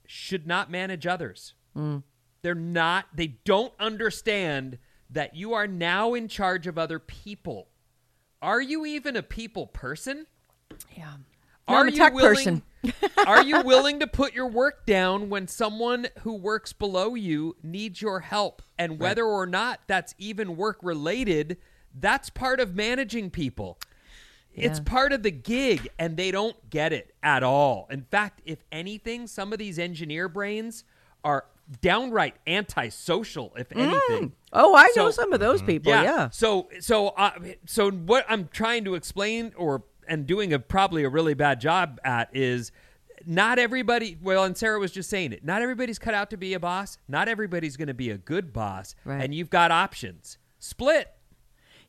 should 0.06 0.46
not 0.46 0.70
manage 0.70 1.06
others. 1.06 1.54
Mm. 1.76 2.02
They're 2.42 2.54
not 2.54 3.06
they 3.14 3.38
don't 3.44 3.72
understand 3.78 4.78
that 5.10 5.34
you 5.34 5.54
are 5.54 5.66
now 5.66 6.14
in 6.14 6.28
charge 6.28 6.66
of 6.66 6.78
other 6.78 6.98
people. 6.98 7.68
Are 8.42 8.60
you 8.60 8.84
even 8.84 9.16
a 9.16 9.22
people 9.22 9.66
person? 9.66 10.26
Yeah. 10.96 11.14
Are 11.68 11.80
I'm 11.80 11.88
a 11.88 11.92
you 11.92 12.10
willing, 12.12 12.34
person. 12.34 12.62
are 13.26 13.42
you 13.42 13.60
willing 13.64 14.00
to 14.00 14.06
put 14.06 14.34
your 14.34 14.48
work 14.48 14.86
down 14.86 15.30
when 15.30 15.48
someone 15.48 16.08
who 16.20 16.34
works 16.34 16.72
below 16.72 17.14
you 17.14 17.56
needs 17.62 18.02
your 18.02 18.20
help? 18.20 18.62
And 18.78 18.98
whether 18.98 19.24
or 19.24 19.46
not 19.46 19.80
that's 19.86 20.14
even 20.18 20.56
work 20.56 20.78
related, 20.82 21.58
that's 21.94 22.30
part 22.30 22.60
of 22.60 22.74
managing 22.74 23.30
people. 23.30 23.78
It's 24.56 24.78
part 24.78 25.12
of 25.12 25.24
the 25.24 25.32
gig, 25.32 25.88
and 25.98 26.16
they 26.16 26.30
don't 26.30 26.70
get 26.70 26.92
it 26.92 27.12
at 27.24 27.42
all. 27.42 27.88
In 27.90 28.02
fact, 28.02 28.40
if 28.44 28.62
anything, 28.70 29.26
some 29.26 29.52
of 29.52 29.58
these 29.58 29.80
engineer 29.80 30.28
brains 30.28 30.84
are 31.24 31.46
downright 31.80 32.36
antisocial, 32.46 33.52
if 33.56 33.72
anything. 33.72 34.32
Oh, 34.52 34.76
I 34.76 34.92
know 34.94 35.10
some 35.10 35.32
of 35.32 35.40
those 35.40 35.62
people. 35.62 35.90
Yeah. 35.90 36.30
So 36.30 36.68
so 36.80 37.08
uh, 37.08 37.32
so 37.66 37.90
what 37.90 38.26
I'm 38.28 38.48
trying 38.48 38.84
to 38.84 38.94
explain 38.94 39.52
or 39.56 39.82
and 40.08 40.26
doing 40.26 40.52
a 40.52 40.58
probably 40.58 41.04
a 41.04 41.08
really 41.08 41.34
bad 41.34 41.60
job 41.60 42.00
at 42.04 42.28
is 42.34 42.72
not 43.26 43.58
everybody 43.58 44.18
well 44.20 44.44
and 44.44 44.56
Sarah 44.56 44.78
was 44.78 44.92
just 44.92 45.08
saying 45.08 45.32
it. 45.32 45.44
Not 45.44 45.62
everybody's 45.62 45.98
cut 45.98 46.14
out 46.14 46.30
to 46.30 46.36
be 46.36 46.54
a 46.54 46.60
boss. 46.60 46.98
Not 47.08 47.28
everybody's 47.28 47.76
going 47.76 47.88
to 47.88 47.94
be 47.94 48.10
a 48.10 48.18
good 48.18 48.52
boss. 48.52 48.94
Right. 49.04 49.22
And 49.22 49.34
you've 49.34 49.50
got 49.50 49.70
options. 49.70 50.38
Split. 50.58 51.10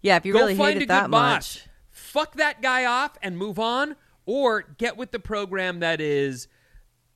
Yeah. 0.02 0.18
If 0.18 0.26
you 0.26 0.34
Go 0.34 0.40
really 0.40 0.56
find 0.56 0.74
hate 0.74 0.78
a 0.78 0.84
it 0.84 0.88
good 0.88 0.90
that 0.90 1.12
boss. 1.12 1.58
much. 1.58 1.68
Fuck 1.92 2.36
that 2.36 2.62
guy 2.62 2.86
off 2.86 3.18
and 3.22 3.38
move 3.38 3.58
on 3.60 3.96
or 4.26 4.64
get 4.78 4.98
with 4.98 5.12
the 5.12 5.20
program 5.20 5.80
that 5.80 6.00
is 6.02 6.48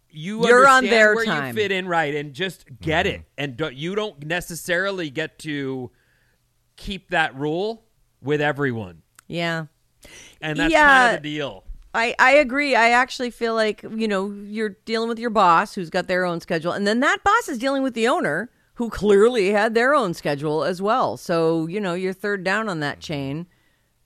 you 0.10 0.46
You're 0.48 0.68
on 0.68 0.78
understand 0.78 0.92
their 0.92 1.16
where 1.16 1.26
time. 1.26 1.48
you 1.48 1.54
fit 1.62 1.72
in 1.72 1.88
right 1.88 2.16
and 2.16 2.34
just 2.34 2.66
get 2.82 3.06
mm-hmm. 3.06 3.16
it 3.18 3.26
and 3.38 3.58
don't, 3.58 3.76
you 3.76 3.94
don't 3.96 4.26
necessarily 4.26 5.10
get 5.10 5.38
to 5.40 5.92
keep 6.78 7.12
that 7.12 7.36
rule 7.36 7.84
with 8.22 8.42
everyone 8.42 9.02
Yeah. 9.28 9.66
And 10.42 10.58
that's 10.60 10.72
Yeah. 10.72 10.86
kind 10.88 11.16
of 11.16 11.22
the 11.24 11.30
deal 11.30 11.64
I, 11.94 12.14
I 12.20 12.34
agree. 12.34 12.76
I 12.76 12.92
actually 12.92 13.32
feel 13.32 13.56
like, 13.56 13.82
you 13.82 14.08
know, 14.08 14.30
you're 14.30 14.78
dealing 14.86 15.10
with 15.10 15.18
your 15.18 15.32
boss 15.32 15.74
who's 15.74 15.90
got 15.90 16.06
their 16.08 16.24
own 16.24 16.40
schedule. 16.40 16.72
And 16.72 16.86
then 16.86 17.00
that 17.00 17.24
boss 17.24 17.50
is 17.50 17.58
dealing 17.58 17.82
with 17.82 17.96
the 17.96 18.08
owner 18.08 18.52
who 18.76 18.92
clearly 18.92 19.50
had 19.50 19.74
their 19.74 19.96
own 19.96 20.14
schedule 20.14 20.64
as 20.64 20.84
well. 20.84 21.18
So, 21.18 21.66
you 21.66 21.80
know, 21.82 21.96
you're 21.96 22.14
third 22.14 22.44
down 22.44 22.70
on 22.70 22.80
that 22.82 23.00
chain, 23.00 23.48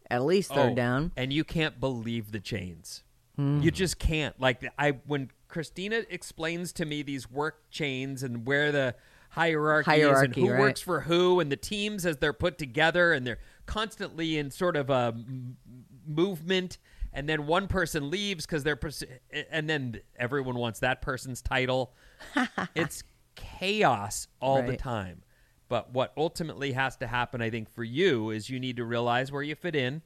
at 0.09 0.23
least 0.23 0.53
third 0.53 0.71
Oh, 0.71 0.75
down. 0.75 1.11
and 1.17 1.33
you 1.33 1.43
can't 1.43 1.79
believe 1.79 2.31
the 2.31 2.39
chains 2.39 3.03
Hmm. 3.35 3.61
you 3.61 3.71
just 3.71 3.97
can't 3.97 4.39
like 4.39 4.63
i 4.77 4.91
when 5.07 5.31
christina 5.47 6.03
explains 6.07 6.71
to 6.73 6.85
me 6.85 7.01
these 7.01 7.31
work 7.31 7.67
chains 7.71 8.21
and 8.21 8.45
where 8.45 8.71
the 8.71 8.93
hierarchy, 9.31 10.01
is 10.01 10.21
and 10.21 10.35
who 10.35 10.51
right. 10.51 10.59
works 10.59 10.81
for 10.81 11.01
who 11.01 11.39
and 11.39 11.51
the 11.51 11.55
teams 11.57 12.05
as 12.05 12.17
they're 12.17 12.31
put 12.31 12.59
together 12.59 13.11
and 13.11 13.25
they're 13.25 13.39
constantly 13.65 14.37
in 14.37 14.51
sort 14.51 14.75
of 14.75 14.89
a 14.89 15.13
m- 15.15 15.57
movement 16.05 16.77
and 17.13 17.29
then 17.29 17.45
one 17.45 17.67
person 17.67 18.09
leaves 18.09 18.45
because 18.45 18.63
they're 18.63 18.75
pers- 18.75 19.03
and 19.51 19.69
then 19.69 19.99
everyone 20.17 20.55
wants 20.55 20.79
that 20.79 21.01
person's 21.01 21.41
title 21.41 21.93
it's 22.75 23.03
chaos 23.35 24.27
all 24.41 24.61
the 24.61 24.77
time 24.77 25.21
but 25.69 25.91
what 25.93 26.11
ultimately 26.17 26.73
has 26.73 26.97
to 26.97 27.07
happen 27.07 27.41
i 27.41 27.49
think 27.49 27.69
for 27.69 27.83
you 27.83 28.29
is 28.31 28.49
you 28.49 28.59
need 28.59 28.77
to 28.77 28.83
realize 28.85 29.31
where 29.31 29.43
you 29.43 29.55
fit 29.55 29.75
in 29.75 30.01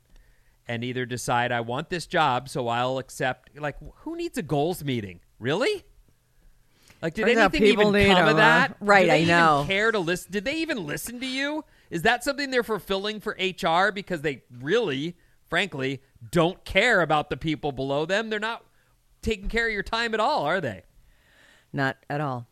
and 0.68 0.84
either 0.84 1.06
decide 1.06 1.52
I 1.52 1.62
want 1.62 1.90
this 1.90 2.06
job, 2.06 2.50
so 2.50 2.68
I'll 2.68 2.98
accept. 2.98 3.58
Like, 3.58 3.78
who 4.00 4.16
needs 4.16 4.38
a 4.38 4.42
goals 4.42 4.84
meeting? 4.84 5.22
Really? 5.40 5.86
Like, 7.02 7.14
did 7.14 7.26
Turns 7.26 7.38
anything 7.38 7.62
people 7.62 7.96
even 7.96 8.14
come 8.16 8.28
of 8.28 8.38
that? 8.38 8.76
Right, 8.80 9.08
they 9.08 9.24
I 9.24 9.26
know. 9.26 9.64
Care 9.68 9.92
to 9.92 10.00
listen? 10.00 10.32
Did 10.32 10.46
they 10.46 10.58
even 10.58 10.86
listen 10.86 11.20
to 11.20 11.28
you? 11.28 11.64
Is 11.90 12.02
that 12.04 12.24
something 12.24 12.52
they're 12.52 12.64
fulfilling 12.64 13.20
for 13.20 13.38
HR 13.40 13.92
because 13.92 14.22
they 14.22 14.44
really, 14.60 15.16
frankly, 15.50 16.02
don't 16.32 16.64
care 16.66 17.02
about 17.02 17.30
the 17.30 17.38
people 17.38 17.72
below 17.72 18.06
them? 18.06 18.30
They're 18.30 18.40
not 18.40 18.64
taking 19.22 19.50
care 19.50 19.68
of 19.68 19.74
your 19.74 19.84
time 19.84 20.14
at 20.14 20.20
all, 20.20 20.44
are 20.44 20.62
they? 20.62 20.84
Not 21.74 21.98
at 22.10 22.22
all. 22.22 22.48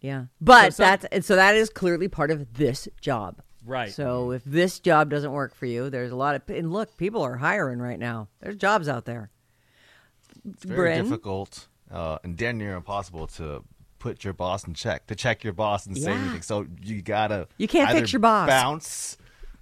Yeah. 0.00 0.26
But 0.40 0.74
some- 0.74 0.84
that's 0.84 1.04
and 1.06 1.24
so 1.24 1.36
that 1.36 1.54
is 1.54 1.70
clearly 1.70 2.08
part 2.08 2.30
of 2.30 2.54
this 2.54 2.88
job. 3.00 3.42
Right. 3.64 3.92
So 3.92 4.30
if 4.30 4.42
this 4.44 4.80
job 4.80 5.10
doesn't 5.10 5.32
work 5.32 5.54
for 5.54 5.66
you, 5.66 5.90
there's 5.90 6.12
a 6.12 6.16
lot 6.16 6.34
of 6.34 6.42
and 6.48 6.72
look, 6.72 6.96
people 6.96 7.22
are 7.22 7.36
hiring 7.36 7.80
right 7.80 7.98
now. 7.98 8.28
There's 8.40 8.56
jobs 8.56 8.88
out 8.88 9.04
there. 9.04 9.30
It's 10.48 10.64
very 10.64 10.94
Bryn? 10.94 11.04
difficult 11.04 11.68
uh, 11.90 12.18
and 12.22 12.36
damn 12.36 12.58
near 12.58 12.76
impossible 12.76 13.26
to 13.28 13.64
put 13.98 14.24
your 14.24 14.32
boss 14.32 14.64
in 14.66 14.74
check, 14.74 15.06
to 15.08 15.14
check 15.14 15.42
your 15.44 15.52
boss 15.52 15.86
and 15.86 15.96
say 15.96 16.10
Yeah. 16.12 16.18
anything. 16.18 16.42
So 16.42 16.66
you 16.82 17.02
gotta 17.02 17.48
You 17.58 17.68
can't 17.68 17.90
fix 17.90 18.12
your 18.12 18.20
boss. 18.20 18.48
Bounce 18.48 19.16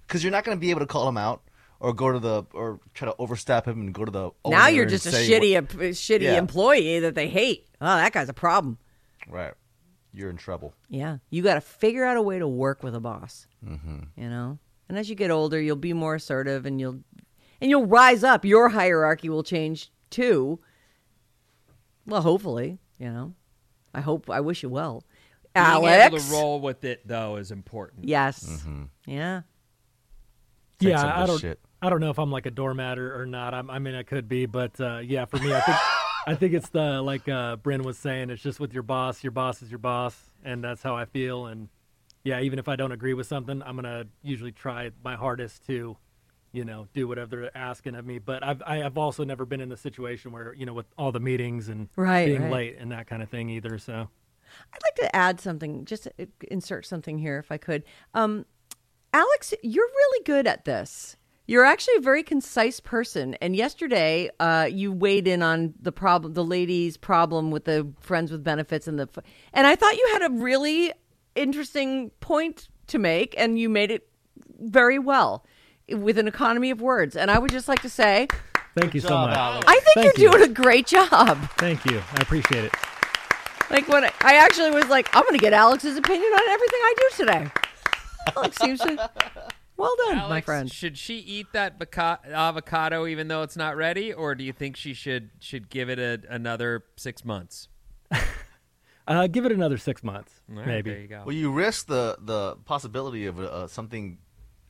because 0.07 0.23
you're 0.23 0.31
not 0.31 0.43
gonna 0.43 0.57
be 0.57 0.69
able 0.69 0.79
to 0.81 0.85
call 0.85 1.07
him 1.07 1.17
out 1.17 1.41
or 1.79 1.93
go 1.93 2.11
to 2.11 2.19
the 2.19 2.43
or 2.53 2.79
try 2.93 3.07
to 3.07 3.15
overstep 3.19 3.67
him 3.67 3.79
and 3.81 3.93
go 3.93 4.05
to 4.05 4.11
the. 4.11 4.31
now 4.47 4.67
you're 4.67 4.85
just 4.85 5.05
a 5.05 5.09
shitty 5.09 5.53
what- 5.61 5.73
em- 5.73 5.91
shitty 5.91 6.21
Yeah. 6.21 6.37
employee 6.37 6.99
that 6.99 7.15
they 7.15 7.27
hate. 7.27 7.67
Oh, 7.81 7.85
that 7.97 8.13
guy's 8.13 8.29
a 8.29 8.33
problem. 8.33 8.77
right. 9.27 9.53
You're 10.13 10.29
in 10.31 10.37
trouble. 10.37 10.73
Yeah, 10.89 11.17
you 11.29 11.43
got 11.43 11.55
to 11.55 11.61
figure 11.61 12.03
out 12.03 12.17
a 12.17 12.21
way 12.23 12.39
to 12.39 12.47
work 12.47 12.81
with 12.81 12.95
a 12.95 12.99
boss. 12.99 13.45
Mm-hmm. 13.63 13.99
You 14.15 14.29
know, 14.29 14.57
and 14.89 14.97
as 14.97 15.09
you 15.09 15.15
get 15.15 15.29
older, 15.29 15.61
you'll 15.61 15.75
be 15.75 15.93
more 15.93 16.15
assertive, 16.15 16.65
and 16.65 16.79
you'll 16.79 17.01
and 17.61 17.69
you'll 17.69 17.85
rise 17.85 18.23
up. 18.23 18.43
Your 18.43 18.69
hierarchy 18.69 19.29
will 19.29 19.43
change 19.43 19.91
too. 20.09 20.59
Well, 22.07 22.21
hopefully, 22.21 22.79
you 22.97 23.09
know. 23.11 23.33
I 23.97 24.01
hope. 24.01 24.29
I 24.29 24.41
wish 24.41 24.61
you 24.61 24.69
well, 24.69 25.03
Being 25.55 25.65
Alex. 25.65 26.05
able 26.05 26.19
to 26.19 26.31
roll 26.31 26.61
with 26.61 26.83
it 26.83 27.07
though 27.07 27.37
is 27.37 27.49
important. 27.49 28.07
Yes. 28.07 28.63
Yeah. 29.07 29.41
Take 30.79 30.89
yeah, 30.89 31.23
I 31.23 31.25
don't. 31.25 31.39
shit. 31.39 31.59
I 31.81 31.89
don't 31.89 31.99
know 31.99 32.11
if 32.11 32.19
I'm 32.19 32.31
like 32.31 32.45
a 32.45 32.51
doormat 32.51 32.99
or, 32.99 33.19
or 33.21 33.25
not. 33.25 33.55
I'm, 33.55 33.69
I 33.71 33.79
mean, 33.79 33.95
I 33.95 34.03
could 34.03 34.27
be, 34.29 34.45
but 34.45 34.79
uh, 34.79 34.99
yeah, 34.99 35.25
for 35.25 35.37
me, 35.37 35.51
I 35.51 35.61
think 35.61 35.77
I 36.27 36.35
think 36.35 36.53
it's 36.53 36.69
the 36.69 37.01
like 37.01 37.27
uh, 37.27 37.55
Bryn 37.55 37.81
was 37.81 37.97
saying. 37.97 38.29
It's 38.29 38.43
just 38.43 38.59
with 38.59 38.71
your 38.71 38.83
boss. 38.83 39.23
Your 39.23 39.31
boss 39.31 39.63
is 39.63 39.71
your 39.71 39.79
boss, 39.79 40.15
and 40.43 40.63
that's 40.63 40.83
how 40.83 40.95
I 40.95 41.05
feel. 41.05 41.47
And 41.47 41.69
yeah, 42.23 42.41
even 42.41 42.59
if 42.59 42.67
I 42.67 42.75
don't 42.75 42.91
agree 42.91 43.15
with 43.15 43.25
something, 43.25 43.63
I'm 43.63 43.75
gonna 43.75 44.05
usually 44.21 44.51
try 44.51 44.91
my 45.03 45.15
hardest 45.15 45.65
to, 45.65 45.97
you 46.51 46.65
know, 46.65 46.87
do 46.93 47.07
whatever 47.07 47.35
they're 47.35 47.57
asking 47.57 47.95
of 47.95 48.05
me. 48.05 48.19
But 48.19 48.43
I've 48.43 48.61
I 48.65 48.77
have 48.77 48.97
also 48.97 49.23
never 49.23 49.45
been 49.45 49.61
in 49.61 49.69
the 49.69 49.77
situation 49.77 50.31
where 50.31 50.53
you 50.53 50.65
know 50.65 50.73
with 50.73 50.87
all 50.97 51.11
the 51.11 51.19
meetings 51.19 51.69
and 51.69 51.89
Right, 51.95 52.25
being 52.25 52.43
right. 52.43 52.51
late 52.51 52.77
and 52.79 52.91
that 52.91 53.07
kind 53.07 53.21
of 53.21 53.29
thing 53.29 53.49
either. 53.49 53.77
So 53.77 53.93
I'd 53.93 54.83
like 54.83 54.95
to 54.95 55.15
add 55.15 55.39
something, 55.39 55.85
just 55.85 56.07
uh, 56.07 56.25
insert 56.49 56.85
something 56.85 57.17
here 57.17 57.37
if 57.37 57.51
I 57.51 57.57
could. 57.57 57.83
Um, 58.13 58.45
Alex, 59.13 59.53
you're 59.63 59.85
really 59.87 60.23
good 60.23 60.47
at 60.47 60.65
this. 60.65 61.17
You're 61.47 61.63
actually 61.63 61.95
a 61.97 62.01
very 62.01 62.23
concise 62.23 62.81
person. 62.81 63.35
And 63.35 63.55
yesterday, 63.55 64.29
uh, 64.39 64.67
you 64.69 64.91
weighed 64.91 65.29
in 65.29 65.41
on 65.41 65.73
the 65.81 65.93
problem, 65.93 66.33
the 66.33 66.43
lady's 66.43 66.97
problem 66.97 67.51
with 67.51 67.63
the 67.63 67.87
friends 68.01 68.31
with 68.31 68.43
benefits, 68.43 68.85
and 68.85 68.99
the, 68.99 69.07
and 69.53 69.65
I 69.65 69.75
thought 69.75 69.95
you 69.95 70.09
had 70.11 70.23
a 70.23 70.33
really 70.33 70.91
interesting 71.35 72.09
point 72.19 72.67
to 72.87 72.99
make, 72.99 73.33
and 73.37 73.57
you 73.57 73.69
made 73.69 73.91
it 73.91 74.09
very 74.59 74.99
well 74.99 75.45
with 75.89 76.17
an 76.17 76.27
economy 76.27 76.69
of 76.71 76.81
words. 76.81 77.15
And 77.15 77.29
I 77.31 77.39
would 77.39 77.51
just 77.51 77.67
like 77.67 77.81
to 77.81 77.89
say, 77.89 78.27
thank 78.75 78.93
you 78.93 79.01
so 79.01 79.09
job, 79.09 79.29
much. 79.29 79.37
Alex. 79.37 79.65
I 79.67 79.79
think 79.79 79.93
Thank 79.95 80.17
you're 80.17 80.31
you. 80.31 80.37
doing 80.37 80.49
a 80.51 80.53
great 80.53 80.87
job. 80.87 81.37
Thank 81.57 81.85
you. 81.85 82.01
I 82.13 82.21
appreciate 82.21 82.65
it. 82.65 82.73
Like 83.69 83.87
when 83.87 84.05
I, 84.05 84.11
I 84.21 84.35
actually 84.35 84.71
was 84.71 84.87
like, 84.87 85.09
I'm 85.15 85.23
going 85.23 85.33
to 85.33 85.39
get 85.39 85.53
Alex's 85.53 85.97
opinion 85.97 86.31
on 86.31 86.49
everything 86.49 86.79
I 86.81 86.93
do 86.97 87.25
today. 87.25 87.51
Alex 88.35 88.57
seems 88.57 88.79
to. 88.81 89.09
Well 89.77 89.95
done, 90.07 90.27
my 90.27 90.41
friend. 90.41 90.71
should 90.71 90.97
she 90.97 91.19
eat 91.19 91.47
that 91.53 91.77
beca- 91.77 92.25
avocado 92.31 93.05
even 93.05 93.27
though 93.27 93.43
it's 93.43 93.55
not 93.55 93.77
ready, 93.77 94.11
or 94.11 94.33
do 94.33 94.43
you 94.43 94.51
think 94.51 94.75
she 94.75 94.95
should 94.95 95.29
should 95.39 95.69
give 95.69 95.87
it 95.89 95.99
a, 95.99 96.19
another 96.33 96.83
six 96.95 97.23
months? 97.23 97.67
Uh, 99.09 99.25
give 99.25 99.45
it 99.45 99.53
another 99.53 99.77
six 99.77 100.03
months, 100.03 100.41
All 100.51 100.57
right, 100.57 100.67
maybe. 100.67 100.89
there 100.89 100.99
you 100.99 101.07
go. 101.07 101.23
Well, 101.25 101.33
you 101.33 101.49
risk 101.49 101.87
the 101.87 102.17
the 102.19 102.57
possibility 102.65 103.25
of 103.25 103.39
uh, 103.39 103.65
something 103.67 104.17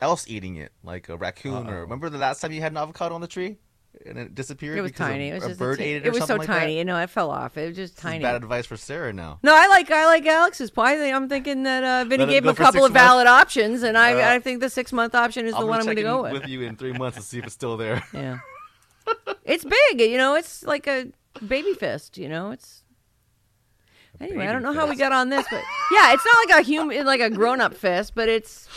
else 0.02 0.26
eating 0.28 0.56
it, 0.58 0.72
like 0.84 1.10
a 1.10 1.18
raccoon. 1.18 1.68
Or 1.70 1.82
remember 1.82 2.10
the 2.10 2.18
last 2.18 2.40
time 2.42 2.52
you 2.52 2.62
had 2.62 2.72
an 2.72 2.78
avocado 2.78 3.16
on 3.16 3.22
the 3.22 3.28
tree 3.28 3.58
and 4.06 4.18
it 4.18 4.36
disappeared? 4.36 4.78
It 4.78 4.82
was 4.82 4.92
because 4.92 5.08
a- 5.08 5.12
tiny. 5.12 5.30
It 5.30 5.34
was 5.36 5.44
a 5.44 5.48
just 5.50 5.60
bird 5.60 5.74
a 5.76 5.78
t- 5.78 5.84
ate 5.90 5.96
it. 5.98 6.06
It 6.08 6.14
was 6.14 6.26
so 6.26 6.36
like 6.36 6.48
tiny. 6.48 6.74
That? 6.74 6.78
You 6.80 6.86
know, 6.86 6.98
it 7.00 7.10
fell 7.10 7.32
off. 7.32 7.58
It 7.58 7.68
was 7.68 7.76
just 7.76 7.96
This 7.96 8.00
is 8.00 8.02
tiny. 8.04 8.24
bad 8.24 8.36
advice 8.36 8.66
for 8.66 8.78
Sarah 8.78 9.12
now. 9.14 9.40
No, 9.44 9.56
I 9.56 9.68
like 9.68 9.90
I 9.92 10.06
like 10.06 10.26
Alex's 10.26 10.70
point. 10.72 11.00
I'm 11.02 11.28
thinking 11.30 11.64
that 11.64 11.84
uh, 11.84 12.08
Vinnie 12.08 12.26
Let 12.26 12.30
gave 12.32 12.44
him 12.44 12.50
a 12.50 12.56
couple 12.56 12.86
of 12.86 12.92
valid 12.94 13.26
months? 13.26 13.42
options, 13.42 13.84
and 13.84 13.98
I 13.98 14.14
Uh, 14.22 14.36
I 14.36 14.40
think 14.40 14.60
the 14.62 14.70
six 14.70 14.94
month 14.94 15.16
option 15.16 15.46
is 15.48 15.54
the 15.54 15.60
I'm 15.60 15.68
one 15.68 15.80
I'm 15.80 15.86
gonna 15.86 15.96
going 15.96 16.06
to 16.06 16.12
go 16.12 16.22
with. 16.24 16.34
with 16.34 16.48
you 16.48 16.62
in 16.62 16.76
three 16.76 16.94
months 16.94 17.18
to 17.18 17.24
see 17.24 17.40
if 17.40 17.46
it's 17.46 17.54
still 17.54 17.78
there. 17.78 18.04
Yeah, 18.14 18.40
it's 19.46 19.64
big. 19.66 20.00
You 20.02 20.18
know, 20.18 20.36
it's 20.36 20.64
like 20.64 20.86
a 20.88 21.08
baby 21.48 21.74
fist. 21.74 22.18
You 22.18 22.30
know, 22.30 22.52
it's. 22.52 22.84
Anyway, 24.20 24.48
I 24.48 24.52
don't 24.52 24.64
know 24.64 24.74
how 24.74 24.88
we 24.88 24.96
got 24.96 25.12
on 25.12 25.30
this, 25.30 25.46
but 25.52 25.62
yeah, 25.92 26.12
it's 26.14 26.26
not 26.26 26.50
like 26.50 26.60
a 26.60 26.64
human, 26.66 27.06
like 27.06 27.22
a 27.22 27.30
grown 27.30 27.62
up 27.62 27.76
fist, 27.76 28.14
but 28.16 28.28
it's 28.28 28.68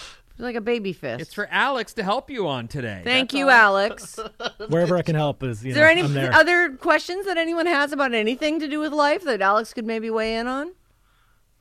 like 0.42 0.56
a 0.56 0.60
baby 0.60 0.92
fist. 0.92 1.20
It's 1.20 1.34
for 1.34 1.46
Alex 1.50 1.92
to 1.94 2.02
help 2.02 2.30
you 2.30 2.46
on 2.48 2.68
today. 2.68 3.02
Thank 3.04 3.30
That's 3.30 3.38
you, 3.38 3.44
all. 3.46 3.50
Alex. 3.50 4.18
Wherever 4.68 4.96
I 4.96 5.02
can 5.02 5.14
help 5.16 5.42
is, 5.42 5.64
you 5.64 5.70
Is 5.70 5.76
know, 5.76 5.80
there 5.82 5.90
any 5.90 6.02
I'm 6.02 6.12
there. 6.14 6.32
other 6.32 6.70
questions 6.76 7.26
that 7.26 7.36
anyone 7.38 7.66
has 7.66 7.92
about 7.92 8.14
anything 8.14 8.58
to 8.60 8.68
do 8.68 8.80
with 8.80 8.92
life 8.92 9.22
that 9.24 9.40
Alex 9.40 9.72
could 9.74 9.84
maybe 9.86 10.10
weigh 10.10 10.36
in 10.36 10.46
on? 10.46 10.72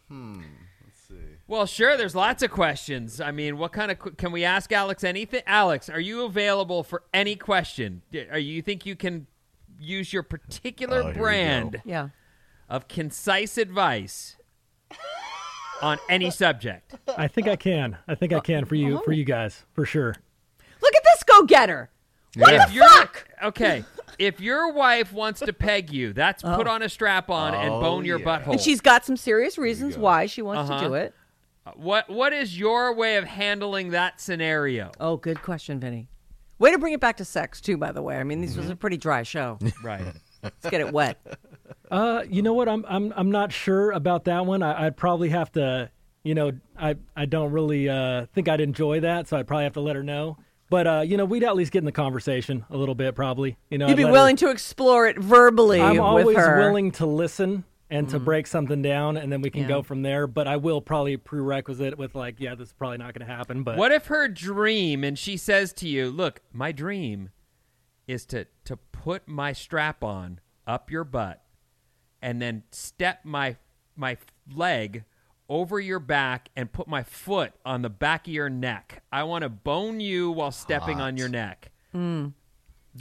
Hmm. 0.08 0.42
Let's 0.86 1.00
see. 1.08 1.16
Well, 1.48 1.66
sure. 1.66 1.98
There's 1.98 2.16
lots 2.16 2.42
of 2.44 2.52
questions. 2.52 3.22
I 3.22 3.32
mean, 3.32 3.58
what 3.58 3.72
kind 3.74 3.92
of 3.92 4.18
can 4.18 4.32
we 4.32 4.44
ask 4.44 4.72
Alex 4.72 5.04
anything? 5.04 5.42
Alex, 5.46 5.90
are 5.90 6.00
you 6.00 6.24
available 6.26 6.84
for 6.84 7.04
any 7.14 7.36
question? 7.36 8.02
Are 8.32 8.40
you 8.40 8.62
think 8.62 8.86
you 8.86 8.96
can 8.96 9.28
use 9.80 10.12
your 10.12 10.24
particular 10.24 10.98
Oh, 10.98 11.02
here 11.04 11.08
we 11.10 11.14
go. 11.14 11.20
brand 11.22 11.82
Yeah. 11.86 12.10
of 12.68 12.88
concise 12.88 13.58
advice 13.58 14.36
on 15.82 15.98
any 16.10 16.30
subject? 16.32 16.96
I 17.18 17.28
think 17.28 17.48
I 17.48 17.56
can. 17.56 17.98
I 18.08 18.16
think 18.16 18.34
I 18.34 18.40
can 18.40 18.66
for 18.66 18.76
you, 18.76 18.98
Oh. 18.98 19.02
for 19.02 19.12
you 19.12 19.24
guys, 19.24 19.64
for 19.74 19.86
sure. 19.86 20.16
Look 20.82 20.96
at 20.96 21.04
this 21.04 21.24
go 21.24 21.44
getter. 21.44 21.90
What 22.36 22.54
if 22.54 22.68
the 22.68 22.74
you're, 22.74 22.88
fuck? 22.90 23.28
Okay, 23.44 23.84
if 24.20 24.40
your 24.40 24.72
wife 24.72 25.12
wants 25.12 25.40
to 25.42 25.52
peg 25.54 25.92
you, 25.92 26.14
that's 26.14 26.44
put 26.44 26.68
on 26.68 26.84
a 26.84 26.90
strap 26.90 27.30
on 27.30 27.54
and 27.56 27.74
Oh, 27.74 27.82
bone 27.82 28.06
your 28.06 28.20
yeah. 28.20 28.26
butthole. 28.26 28.52
And 28.54 28.62
she's 28.62 28.82
got 28.82 29.04
some 29.06 29.18
serious 29.18 29.58
reasons 29.58 29.98
why 29.98 30.26
she 30.28 30.42
wants 30.42 30.70
Uh-huh. 30.70 30.82
to 30.82 30.88
do 30.90 30.94
it. 30.94 31.14
what 31.76 32.10
what 32.10 32.34
is 32.34 32.58
your 32.58 32.94
way 32.96 33.18
of 33.18 33.26
handling 33.26 33.90
that 33.92 34.20
scenario? 34.22 34.92
Oh, 35.00 35.18
good 35.18 35.42
question, 35.42 35.80
Vinnie. 35.80 36.08
Way 36.60 36.72
to 36.72 36.78
bring 36.80 36.94
it 36.94 37.00
back 37.00 37.18
to 37.18 37.26
sex 37.26 37.62
too, 37.62 37.78
by 37.78 37.92
the 37.92 38.02
way. 38.02 38.18
I 38.18 38.24
mean, 38.24 38.42
this 38.42 38.56
was 38.56 38.70
a 38.70 38.76
pretty 38.76 38.98
dry 38.98 39.24
show. 39.24 39.58
Right. 39.84 40.04
Let's 40.44 40.70
get 40.70 40.82
it 40.82 40.92
wet. 40.94 41.18
Uh, 41.92 42.24
you 42.30 42.42
know 42.42 42.54
what? 42.54 42.70
I'm 42.70 42.86
I'm 42.88 43.14
I'm 43.16 43.32
not 43.32 43.52
sure 43.52 43.92
about 43.92 44.26
that 44.26 44.46
one. 44.46 44.62
I, 44.64 44.86
I'd 44.88 44.98
probably 44.98 45.30
have 45.30 45.52
to. 45.54 45.90
You 46.24 46.36
know, 46.36 46.52
I 46.78 46.96
I 47.16 47.26
don't 47.26 47.52
really 47.52 47.88
uh, 47.90 48.26
think 48.34 48.48
I'd 48.50 48.62
enjoy 48.62 49.00
that, 49.00 49.28
so 49.28 49.38
I'd 49.38 49.48
probably 49.48 49.64
have 49.64 49.74
to 49.74 49.82
let 49.82 49.96
her 49.96 50.04
know. 50.04 50.38
But 50.70 50.86
uh, 50.86 51.02
you 51.06 51.18
know, 51.18 51.26
we'd 51.26 51.44
at 51.44 51.56
least 51.56 51.72
get 51.72 51.80
in 51.80 51.86
the 51.86 51.92
conversation 51.92 52.66
a 52.70 52.78
little 52.78 52.94
bit, 52.94 53.16
probably. 53.16 53.58
You 53.72 53.78
know, 53.80 53.88
You'd 53.88 53.94
I'd 53.94 53.98
be 53.98 54.04
let 54.04 54.10
her- 54.10 54.14
willing 54.14 54.36
to 54.38 54.50
explore 54.52 55.08
it 55.08 55.18
verbally 55.18 55.82
I'm 55.82 55.92
with 55.94 56.00
always 56.02 56.38
her. 56.38 56.58
willing 56.60 56.92
to 56.94 57.06
listen 57.06 57.64
and 57.90 58.08
to 58.10 58.20
break 58.20 58.46
something 58.46 58.84
down, 58.84 59.18
and 59.18 59.32
then 59.32 59.42
we 59.42 59.50
can 59.50 59.62
Yeah. 59.62 59.68
go 59.70 59.82
from 59.82 60.04
there. 60.04 60.28
But 60.28 60.48
I 60.48 60.58
will 60.58 60.80
probably 60.82 61.18
prerequisite 61.18 61.98
with 61.98 62.14
like, 62.14 62.36
yeah, 62.40 62.54
this 62.54 62.68
is 62.68 62.74
probably 62.74 62.98
not 63.00 63.16
going 63.16 63.26
to 63.28 63.34
happen. 63.34 63.64
But 63.64 63.78
What 63.78 63.92
if 63.92 64.08
her 64.08 64.28
dream 64.28 65.04
and 65.04 65.18
she 65.18 65.38
says 65.38 65.74
to 65.74 65.88
you, 65.88 66.12
"Look, 66.12 66.42
my 66.54 66.72
dream 66.72 67.32
is 68.08 68.26
to 68.28 68.46
to 68.66 68.76
put 68.92 69.28
my 69.28 69.54
strap 69.54 70.04
on 70.04 70.40
up 70.68 70.92
your 70.92 71.04
butt 71.04 71.42
and 72.22 72.42
then 72.42 72.64
step 72.72 73.20
my 73.24 73.56
my 73.96 74.18
leg 74.54 75.04
over 75.50 75.80
your 75.80 76.00
back 76.00 76.50
and 76.56 76.72
put 76.72 76.88
my 76.88 77.02
foot 77.04 77.54
on 77.66 77.82
the 77.82 77.90
back 77.90 78.28
of 78.28 78.34
your 78.34 78.50
neck. 78.50 79.02
I 79.12 79.24
want 79.24 79.42
to 79.44 79.50
bone 79.50 80.00
you 80.00 80.32
while 80.32 80.52
stepping 80.52 81.02
on 81.02 81.18
your 81.18 81.30
neck." 81.30 81.72
That's 81.92 82.00
Hmm. 82.02 82.28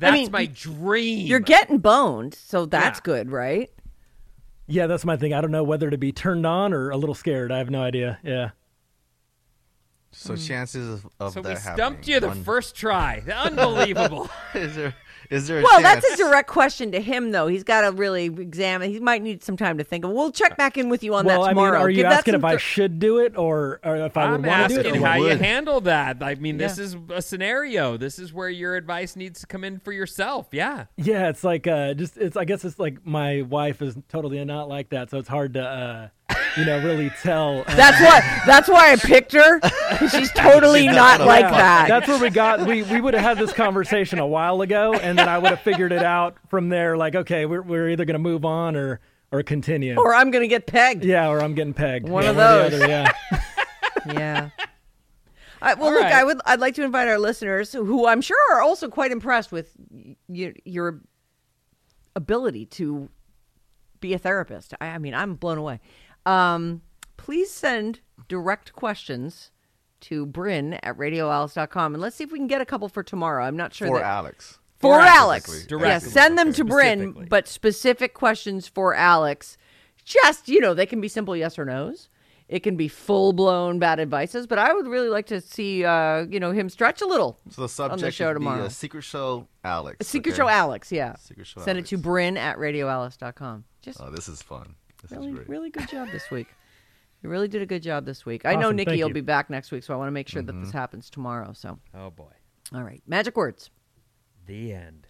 mean, 0.01 0.31
my 0.31 0.47
dream. 0.47 1.27
You're 1.27 1.41
getting 1.41 1.79
boned, 1.79 2.35
so 2.35 2.65
that's 2.67 2.99
Yeah. 3.01 3.05
good, 3.05 3.31
right? 3.31 3.71
yeah, 4.71 4.87
that's 4.87 5.05
my 5.07 5.17
thing. 5.17 5.33
I 5.33 5.41
don't 5.41 5.51
know 5.51 5.65
whether 5.65 5.89
to 5.89 5.97
be 5.97 6.13
turned 6.13 6.45
on 6.47 6.75
or 6.75 6.91
a 6.91 6.97
little 6.99 7.15
scared. 7.15 7.51
I 7.51 7.57
have 7.59 7.71
no 7.71 7.83
idea. 7.83 8.19
Yeah. 8.23 8.51
So 10.11 10.37
chances 10.37 10.89
of, 11.05 11.11
of 11.21 11.33
so 11.35 11.43
that 11.43 11.49
we 11.49 11.55
happening. 11.55 11.77
stumped 11.77 12.09
you 12.09 12.21
the 12.21 12.29
one- 12.29 12.43
first 12.45 12.75
try. 12.75 13.23
Unbelievable. 13.35 14.29
Is 14.55 14.75
there 14.77 14.95
is 15.31 15.47
there 15.47 15.59
a 15.59 15.63
Well, 15.63 15.81
chance? 15.81 16.03
that's 16.07 16.21
a 16.21 16.25
direct 16.25 16.49
question 16.49 16.93
to 16.93 17.01
him, 17.01 17.31
though. 17.33 17.47
He's 17.49 17.65
got 17.65 17.83
to 17.83 17.93
really 17.93 18.27
examine. 18.27 18.91
He 18.91 18.99
might 19.01 19.23
need 19.23 19.43
some 19.45 19.57
time 19.57 19.79
to 19.79 19.85
think 19.85 20.05
of. 20.05 20.11
We'll 20.11 20.33
check 20.33 20.57
back 20.57 20.79
in 20.79 20.89
with 20.89 21.03
you 21.03 21.15
on 21.15 21.25
well, 21.27 21.43
that 21.43 21.47
I 21.47 21.55
mean, 21.55 21.65
tomorrow. 21.65 21.81
are 21.81 21.91
you 21.91 21.97
Give 21.97 22.05
that 22.05 22.19
asking 22.21 22.33
some 22.35 22.41
if 22.41 22.45
I 22.45 22.57
should 22.57 22.99
do 22.99 23.19
it 23.19 23.37
or, 23.37 23.81
or 23.85 23.97
if 23.97 24.17
I 24.17 24.25
I'm 24.25 24.33
would 24.43 24.47
want 24.47 24.69
to 24.71 24.75
do 24.75 24.81
it? 24.81 24.87
asking 24.87 25.03
how 25.03 25.17
you 25.17 25.37
handle 25.37 25.81
that. 25.83 26.23
I 26.23 26.35
mean, 26.37 26.57
this 26.57 26.79
Yeah. 26.79 26.85
is 26.85 26.97
a 27.11 27.23
scenario. 27.23 27.97
This 27.97 28.19
is 28.19 28.33
where 28.33 28.49
your 28.49 28.77
advice 28.77 29.17
needs 29.17 29.41
to 29.41 29.47
come 29.47 29.65
in 29.65 29.79
for 29.81 29.93
yourself. 29.93 30.47
Yeah. 30.53 30.87
Yeah, 30.97 31.29
it's 31.29 31.45
like 31.45 31.67
uh, 31.67 31.95
just 31.95 32.17
it's. 32.17 32.37
I 32.37 32.45
guess 32.45 32.65
it's 32.65 32.79
like 32.79 33.05
my 33.07 33.43
wife 33.43 33.83
is 33.83 33.97
totally 34.09 34.45
not 34.45 34.69
like 34.69 34.91
that, 34.91 35.11
so 35.11 35.19
it's 35.19 35.29
hard 35.29 35.55
to, 35.55 35.63
uh, 35.63 36.09
you 36.57 36.65
know, 36.65 36.79
really 36.85 37.11
tell. 37.23 37.61
Uh, 37.67 37.75
That's 37.77 38.01
why. 38.01 38.43
That's 38.47 38.69
why 38.69 38.93
I 38.93 38.97
picked 38.97 39.33
her. 39.33 39.61
She's 40.11 40.31
totally 40.33 40.87
not 40.87 41.21
like 41.21 41.43
Yeah, 41.45 41.51
that. 41.53 41.89
That's 41.89 42.09
where 42.09 42.19
we 42.21 42.31
got. 42.31 42.67
We 42.67 42.83
we 42.83 43.01
would 43.01 43.15
have 43.15 43.23
had 43.23 43.39
this 43.39 43.53
conversation 43.53 44.19
a 44.19 44.27
while 44.27 44.61
ago, 44.61 44.93
and 44.95 45.19
then 45.19 45.29
I 45.29 45.39
would 45.39 45.51
have 45.51 45.61
figured 45.61 45.93
it 45.93 46.03
out 46.03 46.37
from 46.49 46.69
there. 46.69 46.97
Like, 46.97 47.15
okay, 47.15 47.47
we're 47.47 47.63
we're 47.63 47.89
either 47.91 48.05
gonna 48.05 48.19
move 48.19 48.45
on 48.45 48.77
or 48.77 49.01
or 49.33 49.43
continue. 49.43 49.97
or 49.97 50.15
I'm 50.15 50.31
gonna 50.31 50.47
get 50.47 50.67
pegged. 50.67 51.05
yeah, 51.05 51.29
or 51.29 51.41
I'm 51.43 51.55
getting 51.55 51.75
pegged. 51.75 52.09
One 52.09 52.25
Yeah, 52.25 52.31
of 52.31 52.37
one 52.37 52.45
those. 52.47 52.75
other, 52.75 52.89
yeah. 52.89 53.13
Yeah. 54.07 54.51
I, 55.61 55.75
well, 55.75 55.87
All 55.89 55.93
look, 55.93 56.03
right. 56.03 56.13
I 56.15 56.25
would. 56.25 56.41
I'd 56.47 56.61
like 56.61 56.75
to 56.77 56.85
invite 56.85 57.09
our 57.09 57.19
listeners, 57.19 57.73
who 57.73 58.07
I'm 58.07 58.21
sure 58.21 58.37
are 58.53 58.63
also 58.63 58.89
quite 58.89 59.11
impressed 59.11 59.51
with 59.51 59.73
your, 60.29 60.53
your 60.65 61.01
ability 62.15 62.67
to 62.67 63.09
be 64.01 64.15
a 64.15 64.19
therapist. 64.19 64.73
I, 64.81 64.87
I 64.91 64.99
mean, 64.99 65.15
I'm 65.15 65.35
blown 65.35 65.59
away. 65.59 65.81
Um, 66.27 66.83
please 67.17 67.51
send 67.51 68.01
direct 68.29 68.73
questions 68.73 69.51
to 70.01 70.27
Bryn 70.27 70.75
at 70.75 70.97
radioalice.com 70.97 71.95
and 71.95 72.01
let's 72.01 72.17
see 72.17 72.25
if 72.25 72.31
we 72.33 72.39
can 72.39 72.47
get 72.47 72.61
a 72.61 72.67
couple 72.67 72.89
for 72.89 73.03
tomorrow. 73.03 73.45
I'm 73.45 73.57
not 73.57 73.75
sure 73.75 73.89
for 73.89 73.99
that 73.99 74.05
Alex. 74.07 74.59
for 74.79 74.95
Alex. 75.01 75.11
Alex. 75.17 75.45
Specifically. 75.51 75.89
Yes, 75.89 76.03
Directly. 76.03 76.11
send 76.11 76.39
them 76.39 76.53
to 76.53 76.65
Bryn, 76.65 77.27
but 77.29 77.49
specific 77.49 78.15
questions 78.15 78.69
for 78.69 78.95
Alex. 78.95 79.57
Just, 80.05 80.49
you 80.49 80.61
know, 80.61 80.73
they 80.75 80.87
can 80.87 81.01
be 81.01 81.09
simple 81.09 81.37
yes 81.37 81.59
or 81.59 81.65
no's. 81.65 82.09
It 82.49 82.61
can 82.61 82.77
be 82.77 82.89
full 82.89 83.35
blown 83.35 83.79
bad 83.79 84.01
advices, 84.01 84.47
but 84.47 84.59
I 84.59 84.73
would 84.73 84.87
really 84.87 85.11
like 85.11 85.27
to 85.27 85.39
see, 85.43 85.85
uh, 85.85 86.25
you 86.31 86.41
know, 86.41 86.51
him 86.53 86.71
stretch 86.71 87.03
a 87.03 87.07
little. 87.07 87.39
So 87.51 87.61
the 87.63 87.69
subject 87.69 88.17
show 88.17 88.29
would 88.29 88.35
be, 88.35 88.45
tomorrow. 88.45 88.65
uh, 88.65 88.69
Secret 88.71 89.03
Show 89.03 89.47
Alex. 89.65 90.07
Secret 90.07 90.33
okay? 90.33 90.39
Show 90.39 90.49
Alex, 90.49 90.91
yeah. 90.91 91.17
Secret 91.17 91.47
Show 91.47 91.61
Send 91.61 91.77
Alex. 91.77 91.93
it 91.93 91.97
to 91.97 92.01
Bryn 92.03 92.39
at 92.39 92.57
radioalice.com. 92.57 93.65
Just 93.83 94.01
Oh, 94.01 94.11
this 94.11 94.29
is 94.31 94.41
fun. 94.41 94.77
This 95.03 95.11
really, 95.13 95.33
really 95.33 95.71
good 95.71 95.89
job 95.89 96.09
this 96.13 96.31
week. 96.31 96.47
You 97.23 97.31
really 97.31 97.49
did 97.49 97.63
a 97.63 97.67
good 97.67 97.83
job 97.83 98.05
this 98.05 98.25
week. 98.25 98.47
I 98.47 98.55
know 98.55 98.71
Nikki 98.71 99.03
will 99.03 99.11
be 99.13 99.21
back 99.21 99.51
next 99.51 99.73
week, 99.73 99.83
so 99.83 99.93
I 99.93 99.97
want 99.97 100.07
to 100.07 100.13
make 100.13 100.29
sure 100.29 100.41
that 100.43 100.53
Mm-hmm. 100.53 100.63
this 100.65 100.73
happens 100.73 101.11
tomorrow. 101.11 101.53
So, 101.53 101.81
Oh 101.93 102.11
boy. 102.11 102.31
all 102.73 102.83
right, 102.85 103.03
magic 103.09 103.37
words. 103.37 103.71
The 104.47 104.73
end. 104.73 105.08